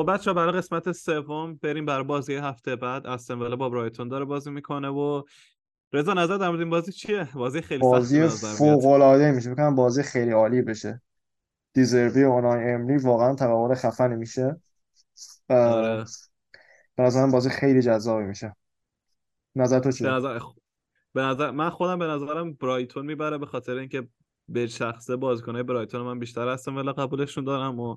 [0.00, 3.06] خب بچه برای قسمت سوم بریم برای بازی هفته بعد.
[3.06, 5.22] استون ویلا با برایتون داره بازی می‌کنه و
[5.92, 9.50] رضا نظر در مورد این بازی چیه؟ بازی خیلی بازی به فوق العاده میشه.
[9.50, 11.02] می‌کنم بازی خیلی عالی بشه.
[11.72, 14.60] دیزربی اونای امری واقعا تقابل خفنی میشه.
[15.48, 16.04] آره.
[16.96, 18.56] به نظرم بازی خیلی جذابی میشه.
[19.54, 20.38] نظر تو به چیه؟ نظر
[21.14, 24.08] به نظر من خودم به نظرم برایتون می‌بره به خاطر اینکه
[24.48, 27.96] به شخصه بازیکنهای برایتون من بیشتر استون ویلا قبولشون دارم و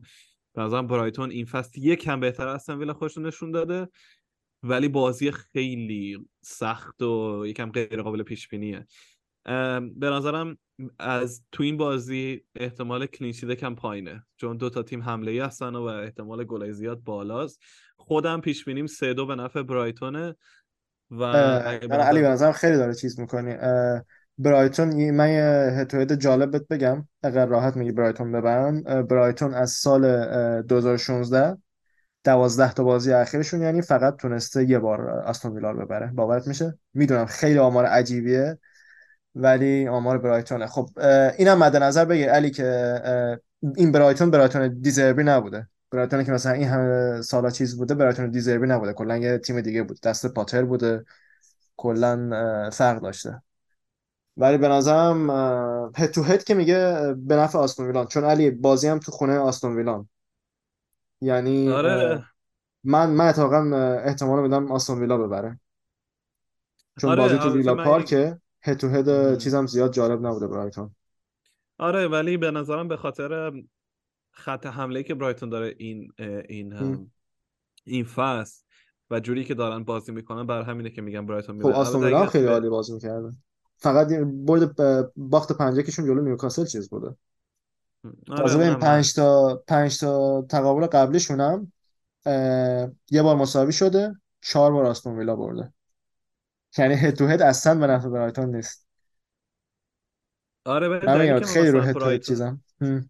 [0.54, 3.88] به نظرم برایتون این فصل یک کم بهتر استون ویلا خودشون نشون داده.
[4.64, 8.88] ولی بازی خیلی سخت و یکم غیر قابل پیش بینیه
[9.96, 10.58] به نظرم
[11.00, 14.26] از تو این بازی احتمال کلینشیت کم پایینه.
[14.38, 17.62] چون دو تا تیم حمله ای هستن و احتمال گلای زیاد بالاست.
[17.98, 20.36] خودم پیش بینیم سه دو به نفع برایتونه.
[21.12, 23.56] و علی به نظر نظرم خیلی داره چیز می‌کنی
[24.38, 25.44] برایتون من یه
[25.82, 27.08] هتوید جالب بهت بگم.
[27.24, 31.58] اگر راحت میگی برایتون ببرن اه، برایتون از سال اه، 2016
[32.24, 36.12] دوازده تا بازی اخیرشون یعنی فقط تونسته یه بار آستون ویلا رو ببره.
[36.16, 38.58] باورت میشه؟ می‌دونم خیلی آمار عجیبیه
[39.36, 40.68] ولی آمار برایتونه.
[40.68, 40.90] خب
[41.38, 43.02] اینم مد نظر بگیر علی که
[43.78, 45.68] این برایتون برایتون دیزربی نبوده.
[45.92, 48.94] برایتون که مثلا این همه سالا چیز بوده برایتون دیزربی نبوده.
[48.94, 50.00] کلا یه تیم دیگه بود.
[50.04, 51.04] دست پاتر بوده.
[51.78, 52.30] کلا
[52.74, 53.42] فرق داشته.
[54.38, 55.30] ولی به نظرم
[55.96, 58.08] هد تو هد که میگه به نفع آستون ویلان.
[58.08, 60.10] چون علی بازی هم تو خونه آستون ویلان.
[61.22, 62.26] یعنی آره.
[62.84, 65.60] من من اتفاقا احتمال میدم آستون ویلا ببره.
[67.02, 69.38] چون آره بازی تو البته ویلا پارکه هد تو هد.
[69.38, 70.96] چیزم زیاد جالب نبوده برایتون
[71.78, 73.52] آره ولی به نظرم به خاطر
[74.32, 76.12] خط حمله که برایتون داره این
[76.50, 77.12] این هم.
[77.84, 78.64] این فصل
[79.12, 82.18] و جوری که دارن بازی می‌کنن بر همینه که میگم برایتون خب می‌بره آستون البته
[82.18, 83.32] ویلا خیلی عالی بازی می‌کرده.
[83.84, 84.76] فقط یه برد
[85.16, 87.16] باخت پنجکشون جلو نیوکاسل چیز بوده.
[88.30, 91.72] آره تازه اونم پنج تا پنج تا تقابل قبلیشون هم
[93.12, 95.74] یه بار مساوی شده چهار بار آستون ویلا برده.
[96.78, 98.88] یعنی هد تو هد اصلا به نفع برایتون نیست.
[100.66, 102.62] آره من خیلی رو هد تو هد چیزم.
[102.82, 103.10] هم.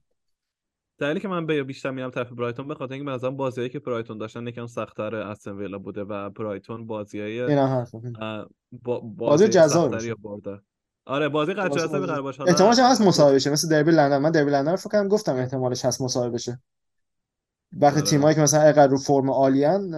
[0.99, 3.79] دلیلی که من به بیشتر میرم طرف برایتون به خاطر اینکه به نظرم بازیایی که
[3.79, 7.55] برایتون داشتن یکم سخت‌تر استون ویلا بوده و برایتون بازیای.
[8.71, 10.59] با بازی برده.
[11.05, 12.41] آره بازی قد بازی قرار باشه.
[12.41, 15.35] احتمالش هست مساوی گفت بشه مثل دربی لندن من دربی لندن رو فکر کنم گفتم
[15.35, 16.59] احتمالش هست مساوی بشه.
[17.77, 18.09] وقتی آره.
[18.09, 19.91] تیمایی که مثلا اینقدر رو فرم عالیان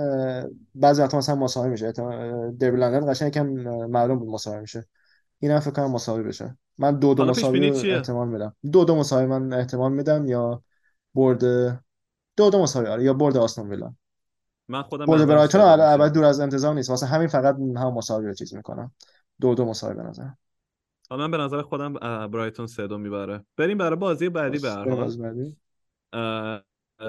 [0.75, 1.91] بعضی وقتا مثلا مساوی میشه.
[2.59, 3.47] دربی لندن قشنگ یکم
[3.87, 4.85] معلوم بود مساوی میشه.
[5.39, 6.57] اینم فکر کنم مساوی بشه.
[6.77, 8.55] من دو دو مساوی چیه؟ احتمال میدم.
[8.71, 10.63] دو دو مساوی من احتمال میدم یا
[11.15, 11.41] برد
[12.37, 13.93] دو دو مساوی آره یا برد آستون ویلا.
[14.67, 18.33] من خودم برد برایتون البته دور از انتظار نیست واسه همین فقط هم مساوی رو
[18.33, 18.91] چیز می‌کنم.
[19.41, 20.29] دو دو مساوی به نظر
[21.09, 21.93] حالا من به نظر خودم
[22.27, 23.45] برایتون سه دو می‌بره.
[23.57, 24.69] بریم برای بازی بعدی به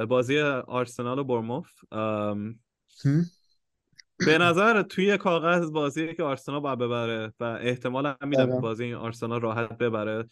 [0.08, 1.68] بازی آرسنال و برموف؟
[4.18, 8.84] به نظر توی کاغذ بازی که آرسنال باید ببره و احتمال هم میدم دقیقا بازی
[8.84, 10.28] این آرسنال راحت ببره.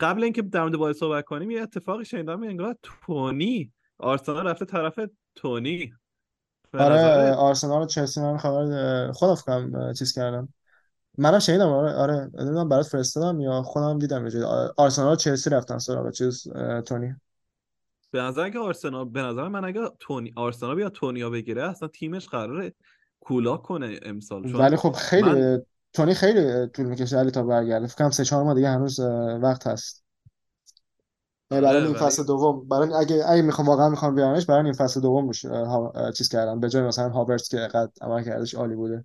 [0.00, 5.00] قبل اینکه در مورد بازی صحبت کنیم یه اتفاقی شنیدم انگار تونی آرسنال رفته طرف
[5.34, 5.92] تونی.
[6.74, 10.48] آره آرسنال و چلسی من خبر خودم کنم چیز کردم.
[11.18, 15.78] منم شنیدم آره آره نمی‌دونم برات فرستادم یا خودم دیدم آ- آرسنال و چلسی رفتن
[15.78, 16.48] سراغ چیز
[16.86, 17.14] تونی.
[18.10, 22.28] به نظر که آرسنال به نظر من اگه تونی آرسنال بیا تونیا بگیره اصلا تیمش
[22.28, 22.74] قراره
[23.24, 27.86] کولاک کنه امسال ولی چون خب خیلی من تونی خیلی طول می‌کشه علی تا برگرده.
[27.86, 29.00] فکر کنم سه چهار ماه دیگه هنوز
[29.42, 30.04] وقت هست.
[31.50, 35.00] برای این فصل ولی دوم برای اگه اگه می‌خوام واقعا می‌خوام بیارنش برای این فصل
[35.00, 36.60] دوم روش ها- چیز کردم.
[36.60, 39.04] به جای مثلا هاورتس که قد عمل کردش عالی بوده.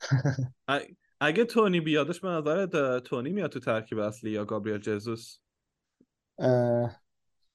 [1.20, 2.66] اگه تونی بیادش به نظر
[3.00, 5.38] تونی میاد تو ترکیب اصلی یا گابریل جزوس؟
[6.38, 7.00] اه،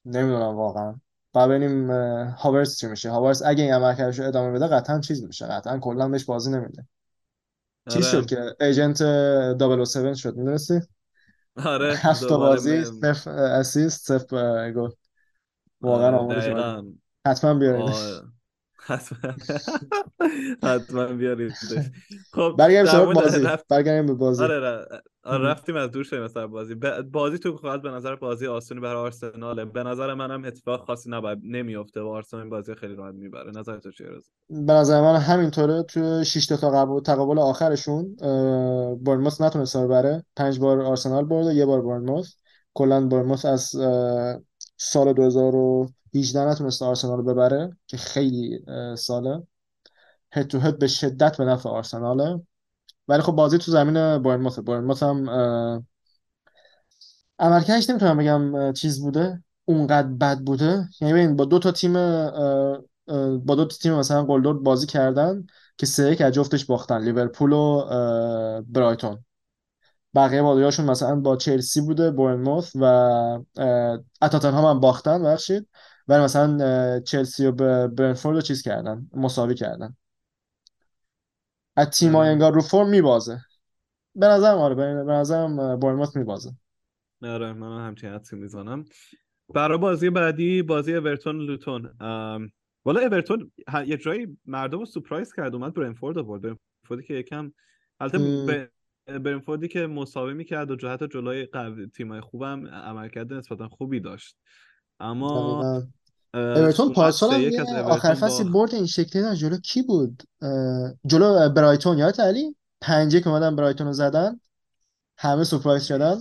[0.05, 1.01] نمی‌دونم واقعا.
[1.35, 3.09] بعد ببینیم اه، هاورتس چی میشه.
[3.09, 5.45] هاورتس اگه این عملکردش رو ادامه بده قطعا چیز میشه.
[5.45, 6.87] قطعا کلا بهش بازی نمیده.
[7.89, 8.25] شد آره.
[8.25, 9.01] که ایجنت
[9.85, 10.81] 007 شد می‌دونستی؟
[11.65, 12.83] آره هفت بازی.
[12.85, 14.89] صفر اسیست صفر گل.
[15.81, 16.93] واقعا آره آمارش
[17.27, 18.21] حتما بیارینش.
[18.85, 19.33] حتما.
[20.63, 21.53] حتما بیارید
[22.33, 23.47] خب برگردیم سر بازی.
[23.69, 24.43] برگردیم به بازی.
[24.43, 24.85] آره,
[25.23, 26.75] آره رفتیم از دور شدیم سر بازی.
[27.11, 29.65] بازی تو خواهد به نظر بازی آسونی برای آرسناله.
[29.65, 33.51] به نظر منم اتفاق خاصی نباید نمیفته و آرسنال بازی خیلی راحت می‌بره.
[33.51, 34.07] نظر تو چیه
[34.49, 35.83] به نظر من همینطوره.
[35.83, 38.15] تو 6 تا تقابل, تقابل آخرشون
[38.95, 40.25] بورنموث نتونست بره.
[40.35, 42.33] پنج بار آرسنال برده یه بار بورنموث.
[42.73, 43.71] کلا بورنموث از
[44.77, 48.65] سال 2000 18 نتونسته آرسنال ببره که خیلی
[48.97, 49.43] ساله.
[50.31, 52.41] هد تو هد به شدت به نفع آرسناله.
[53.07, 55.29] ولی خب بازی تو زمین بایرن بایرن هم
[57.39, 59.43] عملکردش نمی‌تونم بگم چیز بوده.
[59.65, 60.89] اونقدر بد بوده.
[61.01, 61.93] یعنی ببین با دو تا تیم
[63.37, 65.45] با دو تا تیم مثلا گلدور بازی کردن
[65.77, 67.03] که سه یک جفتش باختن.
[67.03, 67.85] لیورپول و
[68.67, 69.25] برایتون.
[70.15, 72.83] بقیه بازیاشون مثلا با چلسی بوده بورنموث و
[74.21, 75.23] اتاتن هم, هم باختن.
[75.23, 75.67] بخشید
[76.07, 77.51] ولی مثلا چلسی و
[77.87, 79.95] برنفورد رو چیز کردن مساوی کردن.
[81.75, 82.29] از تیمای.
[82.29, 83.41] انگار رو فرم میبازه.
[84.15, 86.51] به نظرم آره به نظرم بورنموث میبازه.
[87.21, 88.85] آره من همچین حدسی می‌زنم.
[89.53, 91.91] برای بازی بعدی بازی اورتون لوتون.
[92.85, 93.51] والا اورتون
[93.85, 97.53] یه جایی مردم رو سپرایز کرد اومد برنفورد آورد برنفوردی که یکم
[97.99, 98.69] البته
[99.07, 104.37] برنفوردی که مساوی می‌کرد و حتی جلوی قوی تیمای خوبم عملکرد نسبتا خوبی داشت.
[104.99, 105.81] اما
[106.33, 110.23] اورتون پارسال هم آخر اورتون فصل با برد این شکلی داشت جلو کی بود؟
[111.05, 114.39] جلو برایتون یادت علی؟ پنجه که اومدن برایتون رو زدن.
[115.17, 116.17] همه surprise شدن.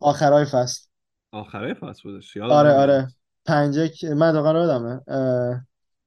[0.00, 0.82] آخرای فصل.
[1.32, 3.08] آخره فصل بودش یادم آره آره.
[3.44, 5.00] پنج یک که- من واقعا یادمه.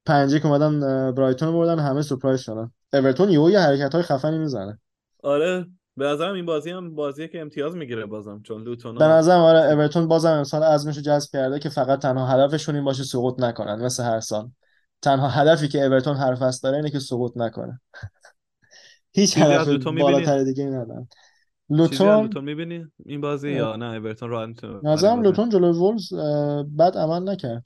[0.05, 0.79] پنج یک که اومدن
[1.11, 2.71] برایتون رو بردن همه surprise شدن.
[2.93, 4.79] اورتون یهو یه حرکت های خفنی می‌زنه.
[5.23, 5.65] آره.
[5.97, 9.73] به نظرم این بازی هم بازیه که امتیاز می‌گیره بازم چون به لوتونا نظرم آره
[9.73, 13.85] اورتون بازم امسال عزمش رو جذب کرده که فقط تنها هدفشون این باشه سقوط نکنن
[13.85, 14.49] مثل هر سال
[15.01, 17.81] تنها هدفی که اورتون هر فصل داره اینه که سقوط نکنه.
[19.15, 21.07] هیچ هدف لوتون بالاتر دیگه ندارن.
[21.69, 26.13] لوتون لوتون می‌بینی این بازی یا نه؟ اورتون راحت به نظرم لوتون جلوی وولز
[26.77, 27.65] بد عمل نکرد.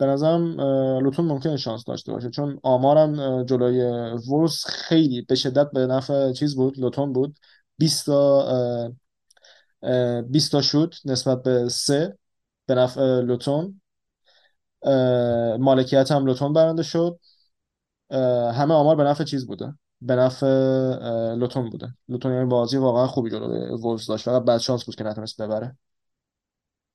[0.00, 0.60] به نظرم
[1.00, 2.30] لوتون ممکنه شانس داشته باشه.
[2.30, 3.80] چون آمارم جلوی
[4.28, 7.38] وولز خیلی به شدت به نفع چیز بود لوتون بود.
[7.78, 8.92] 20 تا اه،
[9.82, 12.18] اه، 20 تا شوت نسبت به سه
[12.66, 13.80] به نفع لوتون.
[15.60, 17.18] مالکیت هم لوتون برنده شد.
[18.54, 19.74] همه آمار به نفع چیز بوده.
[20.00, 20.46] به نفع
[21.34, 21.94] لوتون بوده.
[22.08, 24.24] لوتون یعنی بازی واقعا خوبی جلوی وولز داشت.
[24.24, 25.76] فقط بعد شانس بود که نتونست ببره.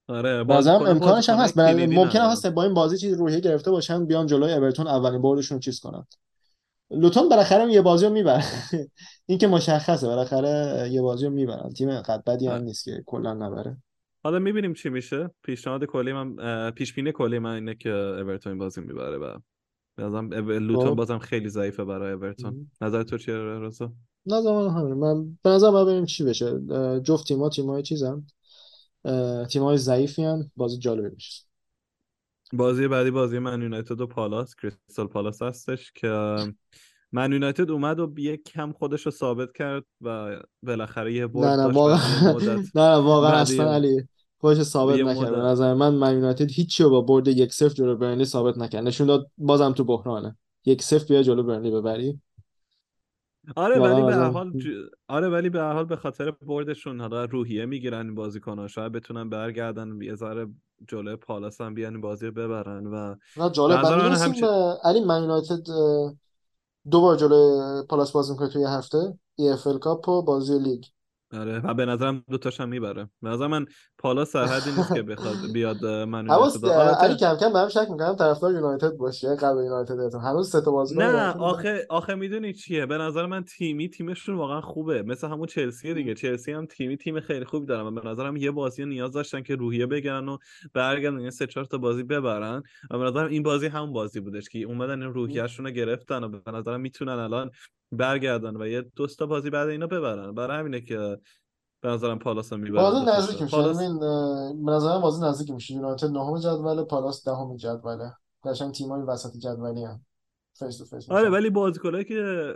[0.07, 1.57] آره نظرم بازیکن امکانش هم هست.
[1.59, 5.59] نظر- ندارن هست با این بازی چیز روحیه گرفته باشن بیان جلوی اورتون اولین بردشون
[5.59, 6.05] چیز کنن.
[6.91, 8.43] لوتون بالاخره یه بازی رو می‌بره.
[9.27, 11.69] این که مشخصه بالاخره یه بازی رو می‌برن.
[11.69, 12.61] تیم انقدر بدی هم آره.
[12.61, 13.77] نیست که کلا نبره.
[14.23, 15.29] حالا می‌بینیم چی میشه.
[15.43, 19.17] پیشنهاد کلی من پیش بینی کلی من اینه که اورتون این بازی می‌بره.
[19.17, 19.37] و
[19.99, 20.95] او- لوتون خب.
[20.95, 22.71] بازم خیلی ضعیفه برای اورتون.
[22.81, 23.93] نظر تو چیه رضا؟
[24.25, 26.59] نه زمان همین من به نظر باید ببینیم چی بشه.
[27.03, 28.25] جفت تیم‌ها تیم‌های چیزن؟
[29.49, 31.43] تیم‌های ضعیفی ان بازی جالبی میشه.
[32.53, 34.55] بازی بعدی بازی من یونایتد و پالاس.
[34.55, 36.35] کریستال پالاس هستش که
[37.11, 41.59] من یونایتد اومد و یک کم خودش رو ثابت کرد و بالاخره یه نه برد
[41.59, 41.97] نه یه واقعا
[42.49, 45.31] نه نه واقعا اصلا علی خودش ثابت نکرد.
[45.31, 48.83] به نظر من من یونایتد هیچی رو با برد یک صفر جلو برنلی ثابت نکرد.
[48.83, 50.37] نشون داد بازم تو بحرانه.
[50.65, 52.21] یک صفر بیا جلو برنلی ببری.
[53.55, 54.67] آره ولی به هر ازم حال ج...
[55.07, 58.67] آره ولی به هر حال به خاطر بردشون حالا روحیه می‌گیرن این بازیکن‌ها.
[58.67, 60.47] شاید بتونن برگردن یه ذره
[60.87, 63.81] جلوی پالاس هم بیان بازی رو ببرن و نه جالب.
[63.81, 64.47] بعد همچین
[64.83, 65.63] علی من یونایتد
[66.91, 69.19] دو بار جلوی پالاس بازی می‌کنه توی هفته.
[69.35, 70.83] ای اف ال کاپ و بازی لیگ.
[71.39, 71.59] آره.
[71.59, 73.09] و به نظرم دوتاش هم می‌بره.
[73.21, 73.65] به نظر من
[73.97, 78.53] پالاس در حدی نیست که بخواد بیاد من علی کم کم بهم شک می‌کنم طرفدار
[78.53, 83.25] یونایتد باشی قبل یونایتد هنوز سه تا بازیکن نه آخه آخه می‌دونی چیه؟ به نظر
[83.25, 85.01] من تیمی تیمشون واقعا خوبه.
[85.03, 86.13] مثل همون چلسی دیگه.
[86.13, 89.55] چلسی هم تیمی تیم خیلی خوبی دارن و به نظرم یه بازی نیاز داشتن که
[89.55, 90.37] روحیه بگیرن و
[90.73, 92.63] برگردن یه سه چهار تا بازی ببرن.
[92.91, 96.27] و به نظرم این بازی همون بازی بودش که اومدن این روحیه‌شون رو گرفتن و
[96.29, 97.51] به نظرم می‌تونن الان
[97.97, 100.31] برگردن و یه دو تا بازی بعد اینا ببرن.
[100.31, 101.17] برای همینه که
[101.81, 103.57] به نظرم پالاس هم می‌برن بازی نزدیک میشه.
[103.57, 103.81] یعنی پالاس.
[103.81, 105.73] من اه، به نظرم بازی نزدیک میشه.
[105.73, 108.13] یونایتد نهم جدول پالاس دهم جدوله.
[108.43, 110.05] قشنگ تیمای وسط جدولی هم
[110.53, 112.53] face to face آره ولی بازیکنایی که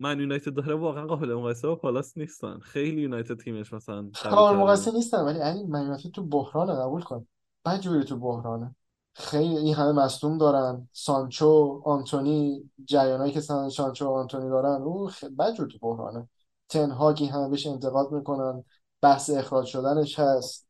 [0.00, 2.58] من یونایتد داره واقعا قابل مقایسه با پالاس نیستن.
[2.58, 7.02] خیلی یونایتد تیمش مثلا قوی قابل مقایسه نیستن ولی علی من یونایتد تو بحرانه قبول
[7.02, 7.26] کن.
[7.64, 8.74] بعد جوری تو بحرانه.
[9.14, 10.88] خیلی این همه مصدوم دارن.
[10.92, 16.28] سانچو آنتونی جریانایی که سان سانچو و آنتونی دارن او بد جور تو بحرانه.
[16.68, 18.64] تن هاگ این همه بهش انتقاد می‌کنن.
[19.02, 20.66] بحث اخراج شدنش هست.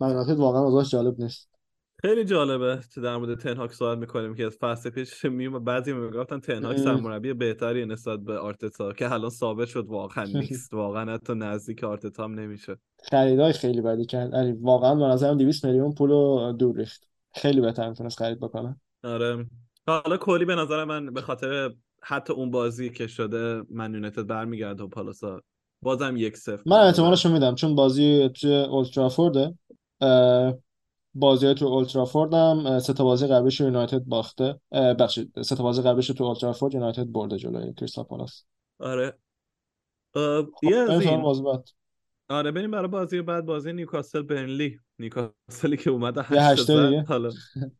[0.00, 1.50] من یونایتد واقعا وضعش جالب نیست.
[2.02, 6.40] خیلی جالبه تو در مورد تنهاک سوال می‌کنیم که از فصل پیش میوم بعضی می‌گفتن
[6.40, 10.74] تنهاک سرمربی بهتری نسبت به آرتتا که الان ثابت شد واقعا نیست.
[10.74, 12.76] واقعا حتی نزدیک آرتتا هم نمیشه.
[13.10, 14.34] خریدای خیلی بدی کرد.
[14.34, 17.09] علی واقعا به نظرم 200 میلیون پولو دور ریخت.
[17.34, 18.80] خیلی بهتر می‌تونست خرید بکنه.
[19.04, 19.46] آره.
[19.86, 24.84] حالا کلی به نظر من به خاطر حتی اون بازی که شده من یونایتد برمیگرده
[24.84, 25.40] و پالاسا
[25.82, 26.62] بازم یک صفر.
[26.66, 29.54] من احتمالش میدم چون بازی توی اولترافورده
[31.14, 34.60] بازی تو اولترافورد هم سه تا بازی قبلش یونایتد باخته.
[34.72, 38.44] بخشید سه تا بازی قبلش تو اولترافورد یونایتد برده جلوی کریستال پالاس.
[38.78, 39.18] آره.
[40.14, 41.24] خب یه از این
[42.30, 44.78] آره بریم برای بازی بعد بازی نیوکاسل برنلی.
[44.98, 46.70] نیوکاسلی که اومد یه هشت.
[47.08, 47.30] حالا.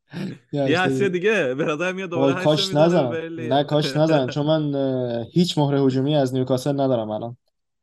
[0.53, 1.55] یه هشته دیگه.
[1.55, 3.49] به نظر میاد دوباره کاش برنلی.
[3.49, 7.37] نه کاش نزنن چون من هیچ مهره هجومی از نیوکاسل ندارم الان.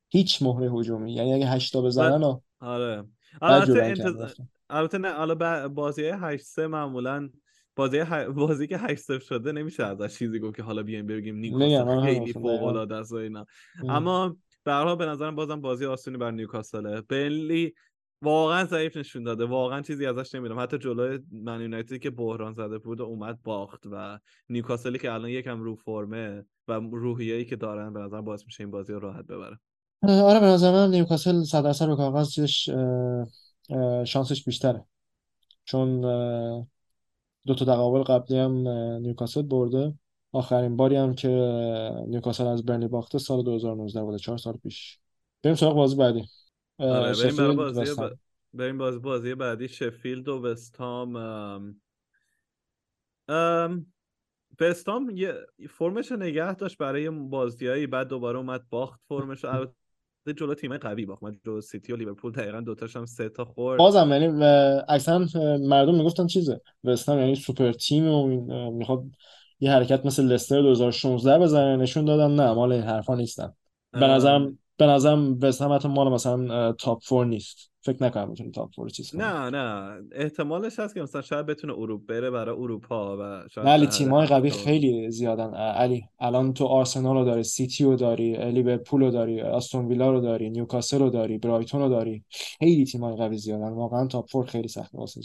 [0.09, 1.13] هیچ مهره هجومی.
[1.13, 3.03] یعنی اگه هشتا بزنن و آره.
[4.69, 7.29] البته نه حالا بازی 8 3 معمولا
[7.75, 8.03] بازی.
[8.35, 12.33] بازی که 8 0 شده نمیشه ازش چیزی گفت که حالا بیایم بگیم نیوکاسل خیلی
[12.33, 12.63] فوق.
[12.63, 13.45] العاده است اینا.
[13.89, 14.37] اما
[14.67, 17.01] به حال به نظرم بازم بازی آسونی بر نیوکاسله.
[17.01, 17.73] بنلی
[18.21, 19.45] واقعا ضعیف نشون داده.
[19.45, 20.59] واقعا چیزی ازش نمی‌دونم.
[20.59, 25.29] حتی جلوی من یونایتد که بحران زده بود و اومد باخت و نیوکاسلی که الان
[25.29, 29.25] یکم رو فرمه و روحیه‌ای که دارن به نظر باعث میشه این بازی رو راحت
[29.25, 29.59] ببره.
[30.03, 32.39] آره به نظر من نیوکاسل صد درصد به کاغذ
[34.05, 34.85] شانسش بیشتره.
[35.65, 36.01] چون
[37.45, 38.67] دو تا تقابل قبلی هم
[39.01, 39.93] نیوکاسل برده.
[40.31, 41.27] آخرین باری هم که
[42.07, 44.99] نیوکاسل از برنلی باخته سال 2019 بوده چهار سال پیش.
[45.43, 46.23] بریم سراغ بازی بعدی.
[46.79, 48.17] آره بریم بازی ب...
[48.53, 51.81] بریم باز بازی بعدی شفیلد و وستام ام...
[53.27, 53.85] ام...
[54.61, 55.33] وستام یه
[55.69, 59.49] فرمش نگه داشت برای بازیایی بعد دوباره اومد باخت فرمش رو.
[59.49, 59.73] البته
[60.37, 63.79] جلو تیم قوی باخت من جلو سیتی و لیورپول دقیقا دوتاش هم سه تا خورد.
[63.79, 64.43] بازم یعنی
[64.89, 65.25] اکثرا
[65.59, 68.27] مردم می‌گفتن چیزه؟ وست هم یعنی super team و
[68.71, 69.03] می‌خواد
[69.59, 73.53] یه حرکت مثل لستر 2016 بزنه نشون دادن نه مال این حرفا نیستن.
[73.91, 77.71] به نظرم به نظرم وست هم حتی مال مثلا top four نیست.
[77.81, 79.97] فکر نکنم می‌تونه top four چیز کنه نه نه.
[80.11, 84.49] احتمالش هست که مثلا شاید بتونه اروپا بره برای اروپا و شاید حد تیمای قوی.
[84.49, 85.53] خیلی زیادن.
[85.53, 90.21] علی الان تو آرسنال رو داری سیتی رو داری لیورپول رو داری آستون ویلا رو
[90.21, 92.23] داری نیوکاسل رو داری برایتون رو داری.
[92.59, 93.69] خیلی تیمای قوی زیادن.
[93.69, 95.21] واقعا top four خیلی سخته واسه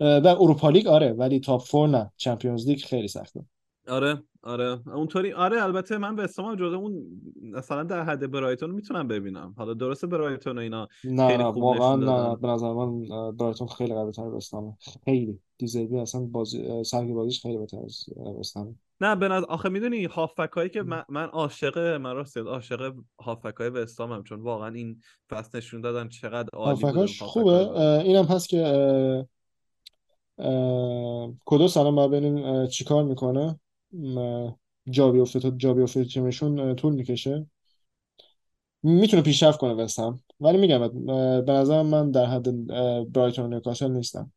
[0.00, 2.12] و اروپا لیگ آره ولی top four نه.
[2.16, 3.44] Champions League خیلی سخته.
[3.88, 4.80] آره آره.
[4.88, 7.06] اونطوری آره البته من به هم جزو اون
[7.42, 9.54] مثلا در حد برایتون می‌تونم ببینم.
[9.58, 12.36] حالا درسته برایتون و اینا نه خیلی نه خوب واقعا نه.
[12.36, 15.38] به نظر من برایتون خیلی قوی تر وستهمه خیلی.
[15.58, 18.04] دیزربی اصلا بازی سبک بازیش خیلی بهتر از
[18.38, 22.94] وستهمه نه به نظر آخه می‌دونی هافبک هایی که من, من عاشق من راست عاشق
[23.58, 27.70] های وستامم چون واقعا این فصل نشون دادن چقدر عالی هافکاش خوبه.
[27.80, 29.28] اینم هست که
[31.44, 33.60] کدوس الان باید ببینیم چیکار می‌کنه.
[34.90, 37.46] جا بیفته تا جا بیفته تیمشون طول می‌کشه.
[38.82, 40.88] می‌تونه پیشرفت کنه وستهم ولی میگم
[41.44, 42.66] به نظرم من در حد
[43.12, 44.32] برایتون و نیوکاسل نیستم.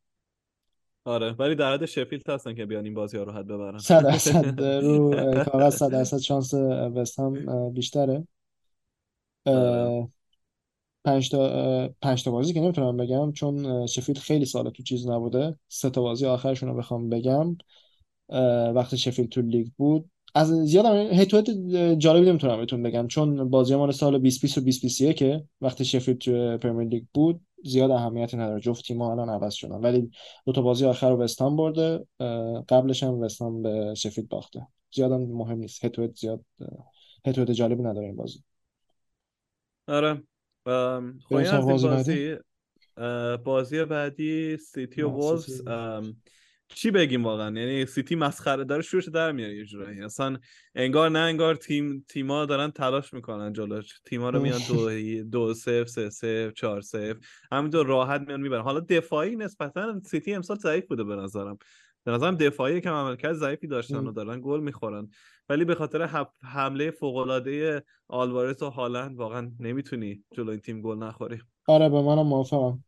[1.06, 3.78] آره ولی در حد شفیلد هستن که بیان این بازی ها رو حد ببرن.
[3.78, 5.12] صد درصد رو
[5.44, 8.28] کاغذ صد درصد شانس اه، بیشتره.
[9.46, 10.08] آره.
[11.06, 15.56] پنج تا پنج تا بازی که نمی‌تونم بگم چون شفیلد خیلی سال تو چیز نبوده.
[15.68, 17.58] سه تا بازی آخرشون رو بخوام بگم.
[18.76, 20.10] وقتی شفیلد تو لیگ بود.
[20.36, 21.50] از زیادم هیت
[21.98, 26.58] جالبی نمی‌تونم بهتون بگم چون بازی مال سال 2020 و 2021 که وقتی شفیلد تو
[26.58, 28.60] پرمیر لیگ بود زیاد اهمیتی نداره.
[28.60, 29.76] جفت تیم‌ها الان عوض شدن.
[29.76, 30.12] ولی
[30.46, 32.06] دو تا بازی آخر رو وست هم برده
[32.70, 34.68] قبلش هم وست هم به شفیلد باخته.
[34.96, 35.86] زیادم مهم نیست.
[35.86, 36.46] هیت زیاد
[37.26, 38.44] هیت جالبی نداره این بازی.
[39.88, 40.24] آره.
[41.30, 42.36] خب بازی بعدی؟
[43.44, 45.64] بازی بعدی سیتی و وولفز
[46.74, 50.02] چی بگیم واقعا؟ یعنی سیتی مسخره داره شورش در میاره یه جورایی.
[50.02, 50.38] اصلا
[50.76, 54.00] انگار نه انگار تیم تیما دارن تلاش می‌کنن جلوش.
[54.06, 57.16] تیما رو میان دو دو صفر سه صفر چهار صفر
[57.52, 58.62] همینطور راحت میان می‌برن.
[58.62, 61.58] حالا دفاعی نسبتا سیتی امسال ضعیف بوده به نظرم.
[62.04, 65.10] به نظرم دفاعی که عملکرد ضعیفی داشتن و دارن گل می‌خورن.
[65.50, 70.98] ولی به خاطر حمله فوق العاده آلوارز و هالند واقعا نمی‌تونی جلو این تیم گل
[70.98, 71.42] نخوری.
[71.68, 72.84] آره به منم موافقم.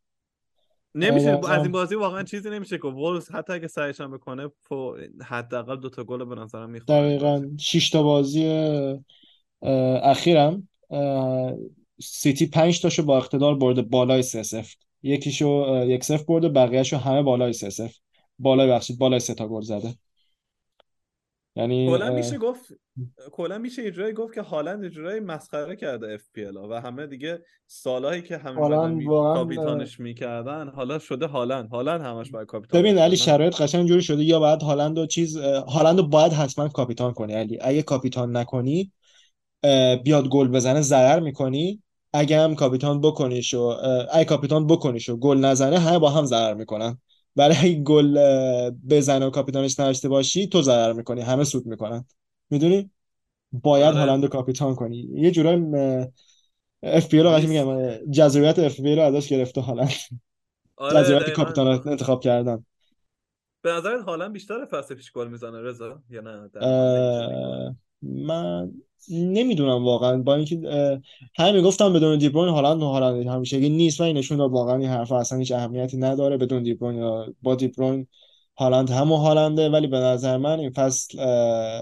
[0.95, 4.11] نمیشه به از نظرم- این بازی واقعا چیزی نمیشه که وولفز حتی اگه سعیش هم
[4.17, 4.49] بکنه
[5.25, 6.99] حداقل دو تا گل به نظرم می‌خوره.
[6.99, 7.45] دقیقا.
[7.59, 8.45] شش تا بازی
[10.03, 10.69] اخیرم
[12.01, 14.75] سیتی پنج تاشو با اقتدار برده بالای سه صفر.
[15.03, 17.97] یکیشو اه، یک صفر برده بقیهشو همه بالای سه صفر.
[18.39, 19.95] ببخشید بالای سه تا گل زده.
[21.55, 22.73] یعنی کلا اه، میشه گفت
[23.31, 27.39] کلا میشه یه جورایی گفت که هالند یه جورایی مسخره کرده FPL و همه دیگه
[27.67, 31.69] سالهایی که همه کاپیتانش می‌کردن حالا شده هالند.
[31.69, 32.97] هالند همش باید کاپیتان ببین.
[32.97, 35.37] علی شرایط قشنگ جوری شده یا باید هالند و چیز
[35.67, 37.33] هالند رو باید حتما کاپیتان کنی.
[37.33, 38.91] علی اگه کاپیتان نکنی
[40.03, 41.83] بیاد گل بزنه ضرر می‌کنی.
[42.13, 43.75] اگه هم کاپیتان بکنیش و
[44.11, 46.97] اگه کاپیتان بکنیش و گل نزنه همه با هم ضرر می‌کنن.
[47.35, 48.19] برای گل
[48.89, 52.05] بزنه و کاپیتانش نداشته باشی تو ضرر می‌کنی همه سود می‌کنن
[52.49, 52.91] می‌دونی
[53.51, 53.99] باید آره.
[53.99, 55.65] هالند رو کاپیتان کنی یه جورایی
[56.83, 57.37] FPL رو.
[57.37, 59.93] میگم جذابیت FPL رو ازش گرفته هالند
[60.75, 61.29] آره جذابیت.
[61.29, 62.65] کاپیتان رو انتخاب کردن
[63.61, 66.49] به نظرت هالند بیشتر فصل پیش گل می‌زنه رضا یا نه
[68.03, 68.71] من
[69.11, 70.17] نمی‌دونم واقعا.
[70.17, 70.57] با اینکه
[71.35, 75.11] همه می‌گفتم بدون دیبروین هالند هالند همیشه نیست و این نشون داد واقعا این حرف
[75.11, 76.37] اصلا هیچ اهمیتی نداره.
[76.37, 78.07] بدون دیبروین یا با دیبروین
[78.57, 81.19] هالند همون هالنده ولی به نظر من این فصل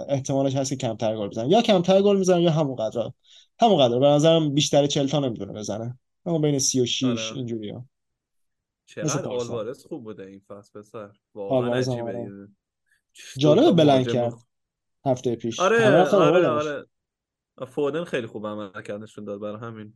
[0.09, 1.49] احتمالش هست که کمتر گل بزنه.
[1.49, 3.11] یا کمتر گل می‌زنه یا همون قدر.
[3.59, 3.99] همون قدر.
[3.99, 5.99] به نظرم بیشتر 40 تا نمی‌تونه بزنه.
[6.25, 7.37] اما بین 36 آره.
[7.37, 7.85] اینجوری ها
[8.85, 9.27] چقدر.
[9.27, 11.09] آلوارز خوب بوده این فصل پسر.
[11.33, 12.01] واقعا هم عجیبه.
[12.01, 12.47] آره.
[13.37, 14.33] جالب بلند کرد.
[15.05, 15.85] هفته پیش آره
[16.15, 16.47] آره.
[16.47, 16.85] آره
[17.67, 19.93] فودن خیلی خوب عمل کرد نشون داد برای همین.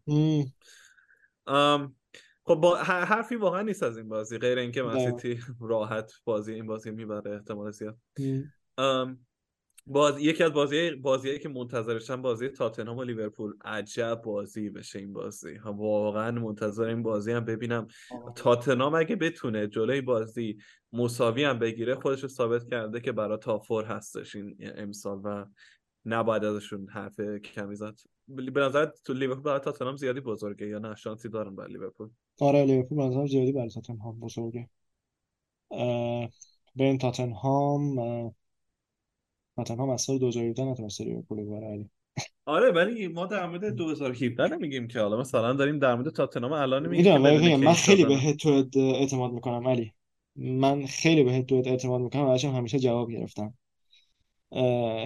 [1.48, 1.96] ام،
[2.44, 4.98] خب با حرفی واقعا نیست از این بازی غیر اینکه دقیقا.
[4.98, 7.98] مسیتی راحت بازی این بازی می‌بره احتمال زیاد
[9.88, 13.54] باز یکی از بازی بازیایی که منتظرشم بازی تاتنهام و لیورپول.
[13.66, 15.58] عجب بازی بشه این بازی.
[15.66, 17.88] واقعا منتظر این بازی هم ببینم.
[18.36, 20.58] تاتنهام اگه بتونه جلوی بازی
[20.94, 25.46] مساوی هم بگیره خودش رو ثابت کرده که برای تافور هستش این امسال و
[26.06, 27.96] نباید ازشون حرف کمی زد.
[28.28, 32.10] به نظر تو لیورپول برای تاتنهام زیادی بزرگه یا نه؟ شانسی دارن برای لیورپول.
[32.40, 34.70] آره لیورپول به زیادی برای تاتنهام بزرگه.
[35.72, 36.30] اه،
[36.76, 38.00] بریم تاتنهام.
[39.56, 41.90] تاتنهام از سال 2017 نتونسته لیورپول ببره علی.
[42.46, 46.88] آره ولی ما در مورد 2017 نمیگیم که حالا مثلا داریم در مورد تاتنهام الان
[46.88, 47.18] میگیم
[47.58, 49.94] من خیلی به تو اعتماد می‌کنم علی.
[50.36, 53.54] من خیلی به تو اعتماد می‌کنم و همیشه جواب گرفتم.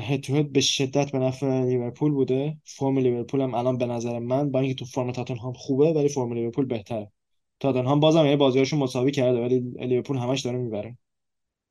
[0.02, 2.58] head to head به شدت به نفع لیورپول بوده.
[2.64, 6.34] فرم لیورپول هم الان به نظر من با اینکه تو فرم تاتنهام خوبه ولی فرم
[6.34, 7.12] لیورپول بهتره.
[7.60, 10.98] تاتنهام بازم یه بازیاشو مساوی کرده ولی لیورپول همش داره می‌بره.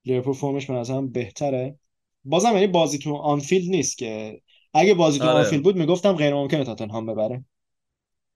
[0.05, 1.79] لیورپول فرمش به نظرم بهتره.
[2.29, 4.41] بازم یعنی بازی تو آنفیلد نیست که
[4.75, 5.39] اگه بازی تو آره.
[5.39, 7.45] آنفیلد بود می‌گفتم غیر ممکنه تاتنهام ببره.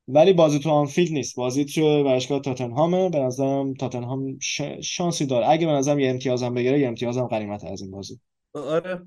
[0.09, 1.36] ولی بازی تو آنفیلد نیست.
[1.36, 3.09] بازی تو ورزشگاه تاتنهامه.
[3.09, 4.61] به نظرم تاتنهام ش...
[4.82, 5.49] شانسی داره.
[5.49, 8.20] اگه به نظرم یه امتیازم بگیره یه امتیازم غنیمت از این بازی.
[8.55, 9.07] آره.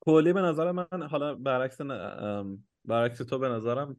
[0.00, 3.96] کلی به نظر من حالا برعکس ن- برعکس تو به نظرم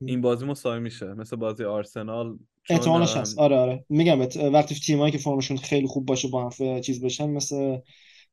[0.00, 1.14] این بازی مساوی میشه.
[1.14, 2.38] مثل بازی آرسنال
[2.70, 3.38] احتمالش هست.
[3.38, 3.84] آره آره.
[3.88, 4.20] میگم
[4.52, 7.78] وقتی تیمایی که فرمشون خیلی خوب باشه با هم چیز بشن مثل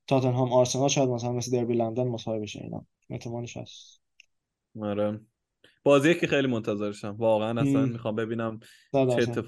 [0.07, 2.85] تاتنهام آرسنال شاید مثلا مثل دربی لندن مساوی بشه اینا.
[3.09, 4.01] احتمالش هست.
[4.81, 5.19] آره.
[5.83, 7.15] بازی که خیلی منتظرشم.
[7.17, 7.89] واقعا اصلا مم.
[7.89, 8.59] می‌خوام ببینم
[8.93, 9.43] چه.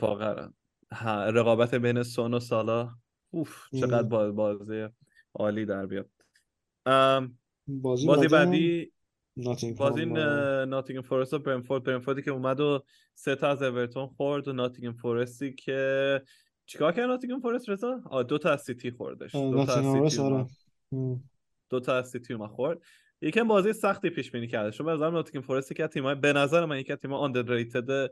[0.91, 2.89] ها، رقابت بین سون و صلاح.
[3.31, 4.09] اوف چقدر مم.
[4.09, 4.87] با- بازی
[5.33, 6.09] عالی در بیاد.
[6.85, 7.37] ام،
[7.67, 8.91] بازی بازی بعدی
[9.77, 10.05] بازی
[10.65, 11.83] ناتینگهام فورست و برنفورد.
[11.83, 12.83] برنفوردی که اومد و
[13.13, 16.21] سه تا از اورتون خورد و ناتینگهام فورستی که
[16.67, 19.35] چیکار کرد ناتینگهام فورست رضا؟ آ دو تا از سیتی خوردش.
[19.35, 20.45] دو تا از سیتی آره.
[21.69, 22.81] دو تا از سیتی اومد خورد.
[23.21, 26.65] یکم بازی سختی پیش بینی کرده چون به نظرم ناتینگهام فورست که تیمای به نظر
[26.65, 28.09] من یکی از تیم‌ها underrated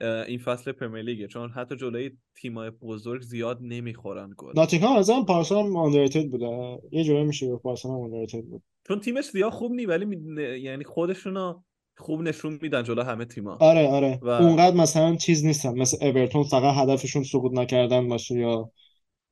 [0.00, 1.26] این فصل پرمیر لیگه.
[1.26, 4.52] چون حتی جلوی تیمای بزرگ زیاد نمی‌خورن گل.
[4.56, 6.78] ناتینگهام از هم پارسال آندرریتد بوده.
[6.90, 8.62] یه جوری میشه گفت پارسال آندرریتد بود.
[8.88, 11.62] چون تیمش زیاد خوب نی ولی می- یعنی خودشونو
[11.98, 14.22] خوب نشون میدن جلو همه تیما آره آره.
[14.22, 15.78] و- اونقدر مثلا چیز نیستن.
[15.78, 18.70] مثل اورتون فقط هدفشون سقوط نکردن باشه یا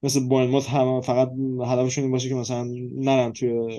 [0.03, 1.31] مثل بورنموث هم فقط
[1.67, 2.64] هدفشون این باشه که مثلا
[2.95, 3.79] نرن توی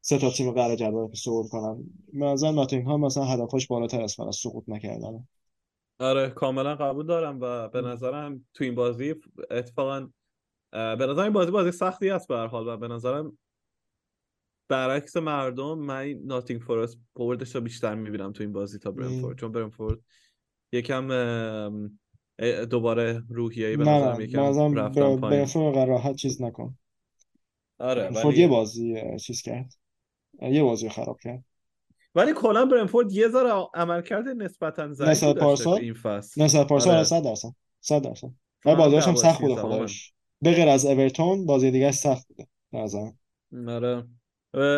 [0.00, 1.84] سه تا تیم قرار جدول سقوط کنن.
[2.14, 5.28] نظر ناتینگهام مثلا هدفش بالاتر از فقط سقوط نکردن.
[6.00, 7.80] آره کاملا قبول دارم و به.
[7.80, 9.14] نظرم تو این بازی
[9.50, 10.08] اتفاقا
[10.72, 13.38] به نظر این بازی بازی سختی است به هر حال و به نظرم
[14.68, 19.52] برعکس مردم من ناتینگ فورست بردش رو بیشتر می‌بینم تو این بازی تا برنفورد چون
[19.52, 19.98] برنفورد
[20.72, 21.08] یکم
[22.70, 25.20] دوباره روحیه‌ای به نظرم یکم رفتن پایین.
[25.20, 26.78] برنفورد راحت چیز نکن.
[27.78, 29.74] آره برنفورد یه ولی بازی چیز کرد.
[30.42, 31.44] یه بازی خراب کرد.
[32.14, 36.42] ولی کلا برنفورد یه ذره عملکرد نسبتا نسبت داشته پارسال؟ این فصل.
[36.42, 36.98] نسبت پارسال آره.
[36.98, 37.48] آره 100 درصد.
[37.80, 38.30] 100 درصد.
[38.64, 40.12] ولی هم بازیاش هم سخت بوده 13 خداش
[40.42, 43.18] به غیر از اورتون بازی دیگه سخت بوده نظرم.
[43.68, 44.06] آره.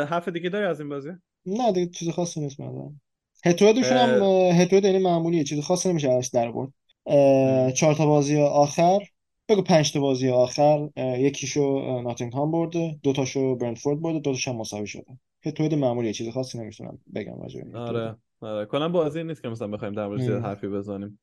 [0.08, 1.10] حرف دیگه داری از این بازی
[1.46, 3.00] نه دیگه چیز خاصی نیست نظرم
[3.44, 4.22] هتویدشون هم.
[4.52, 6.72] هتوید یعنی معمولیه چیز خاصی نمیشه ازش در برد.
[7.72, 8.98] چهار تا بازی آخر
[9.48, 14.56] بگو پنج تا بازی آخر یکیشو ناتینگهام برده دو تاشو برنتفورد برده دو تاش هم
[14.56, 17.76] مساوی شده هتوید معمولیه چیز خاصی نمی‌تونم بگم راجع.
[17.76, 20.44] آره آره کلا بازی نیست که مثلا بخوایم در مورد.
[20.44, 21.20] حرفی بزنیم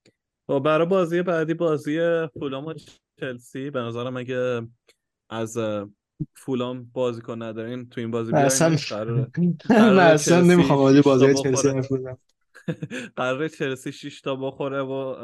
[0.50, 2.00] و برای بازی بعدی بازی
[2.40, 2.74] فولام و
[3.20, 4.62] چلسی به نظرم اگه
[5.30, 5.58] از
[6.36, 8.78] فولام بازیکن ندارین تو این بازی من اصلا
[9.70, 12.18] من اصلا نمی‌خوام تا بازی چلسی حرف بزنم
[13.16, 15.16] قراره چلسی 6 تا بخوره و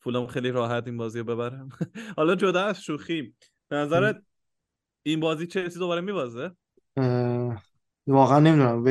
[0.00, 1.66] فولام خیلی راحت این بازی رو ببره
[2.16, 3.34] حالا جدا از شوخی
[3.68, 4.22] به نظرت
[5.02, 6.50] این بازی چلسی دوباره میبازه؟
[8.06, 8.84] واقعا نمی‌دونم.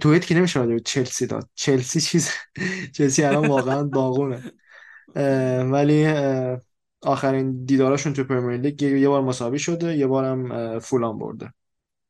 [0.00, 1.48] تو هد که نمیشه راجع چلسی داد.
[1.54, 2.30] چلسی چیز
[2.94, 4.52] چلسی الان واقعا داغونه
[5.72, 6.04] ولی
[7.02, 11.52] آخرین دیداراشون تو پرمیر لیگ یه بار مساوی شده یه بارم فولان برده.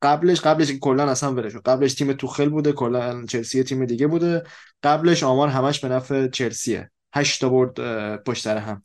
[0.01, 1.55] قبلش قبلش کلا اصلا ولش.
[1.55, 4.43] قبلش تیم توخل بوده کلا چلسی تیم دیگه بوده.
[4.83, 6.91] قبلش آمار همش به نفع چلسیه.
[7.15, 7.73] هشت تا برد
[8.23, 8.83] پشت سر هم.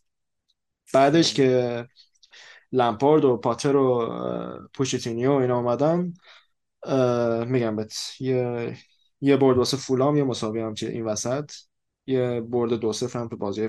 [0.94, 1.88] بعدش که
[2.72, 4.08] لمپارد و پاتر و
[4.74, 6.14] پوشتینیو اینا اومدن
[7.46, 8.76] میگم بهت یه
[9.20, 11.50] یه برد واسه فولام یه مساوی هم چه این وسط.
[12.06, 13.68] یه برد دو صفر هم تو بازی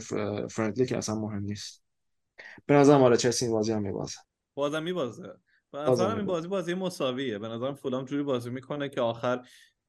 [0.49, 1.86] فرندلی که اصلا مهم نیست.
[2.65, 4.17] به نظرم آره چلسی این بازی هم میبازه.
[4.55, 5.33] بازم میبازه.
[5.71, 6.25] به نظرم این.
[6.25, 7.39] بازی بازی مساویه.
[7.39, 9.41] به نظرم فولام جوری بازی می‌کنه که آخر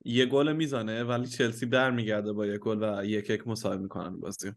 [0.04, 4.52] یه گل می‌زنه ولی چلسی برمیگرده با یه گل و یک یک مساوی می‌کنن بازی.